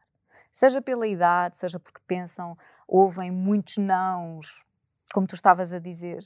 [0.51, 4.65] Seja pela idade, seja porque pensam, ouvem muitos nãos,
[5.13, 6.23] como tu estavas a dizer,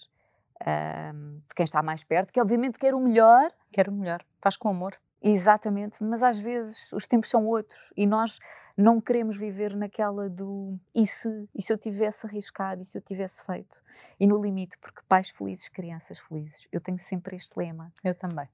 [0.61, 3.51] um, de quem está mais perto, que obviamente quer o melhor.
[3.71, 4.97] Quer o melhor, faz com amor.
[5.21, 8.37] Exatamente, mas às vezes os tempos são outros e nós
[8.77, 13.01] não queremos viver naquela do e se, e se eu tivesse arriscado, e se eu
[13.01, 13.81] tivesse feito.
[14.19, 16.67] E no limite, porque pais felizes, crianças felizes.
[16.71, 17.91] Eu tenho sempre este lema.
[18.03, 18.47] Eu também.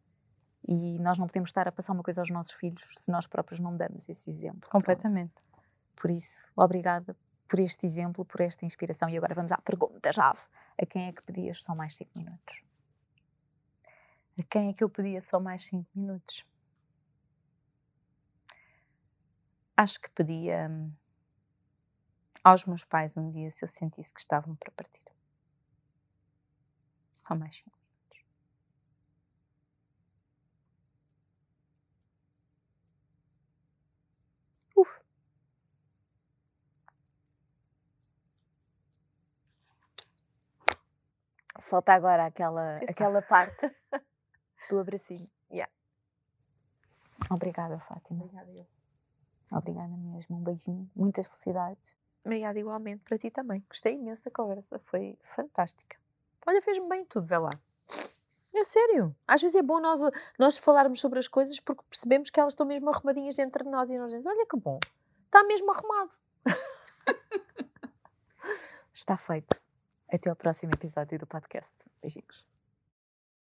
[0.66, 3.60] E nós não podemos estar a passar uma coisa aos nossos filhos se nós próprios
[3.60, 4.70] não damos esse exemplo.
[4.70, 5.34] Completamente.
[5.34, 5.68] Pronto.
[5.96, 7.18] Por isso, obrigada
[7.52, 9.10] por este exemplo, por esta inspiração.
[9.10, 10.40] E agora vamos à pergunta-chave.
[10.82, 12.64] A quem é que pedias só mais 5 minutos?
[14.40, 16.46] A quem é que eu pedia só mais 5 minutos?
[19.76, 20.94] Acho que pedia hum,
[22.42, 25.02] aos meus pais um dia se eu sentisse que estavam para partir.
[27.18, 28.26] Só mais 5 minutos.
[34.74, 35.02] Uf.
[41.72, 43.74] Falta agora aquela, aquela parte
[44.70, 45.30] do abracinho.
[45.50, 45.72] Yeah.
[47.30, 48.26] Obrigada, Fátima.
[48.26, 48.68] Obrigada, eu.
[49.50, 50.36] Obrigada mesmo.
[50.36, 50.92] Um beijinho.
[50.94, 51.96] Muitas felicidades.
[52.26, 53.64] Obrigada igualmente para ti também.
[53.70, 54.80] Gostei imenso da conversa.
[54.80, 55.96] Foi fantástica.
[56.46, 57.52] Olha, fez-me bem tudo, vê lá.
[58.54, 59.16] É sério.
[59.26, 60.02] Às vezes é bom nós,
[60.38, 63.90] nós falarmos sobre as coisas porque percebemos que elas estão mesmo arrumadinhas dentro de nós
[63.90, 64.78] e nós dizemos, olha que bom.
[65.28, 66.18] Está mesmo arrumado.
[68.94, 69.71] Está feito.
[70.12, 71.74] Até ao próximo episódio do podcast.
[72.02, 72.51] Beijinhos.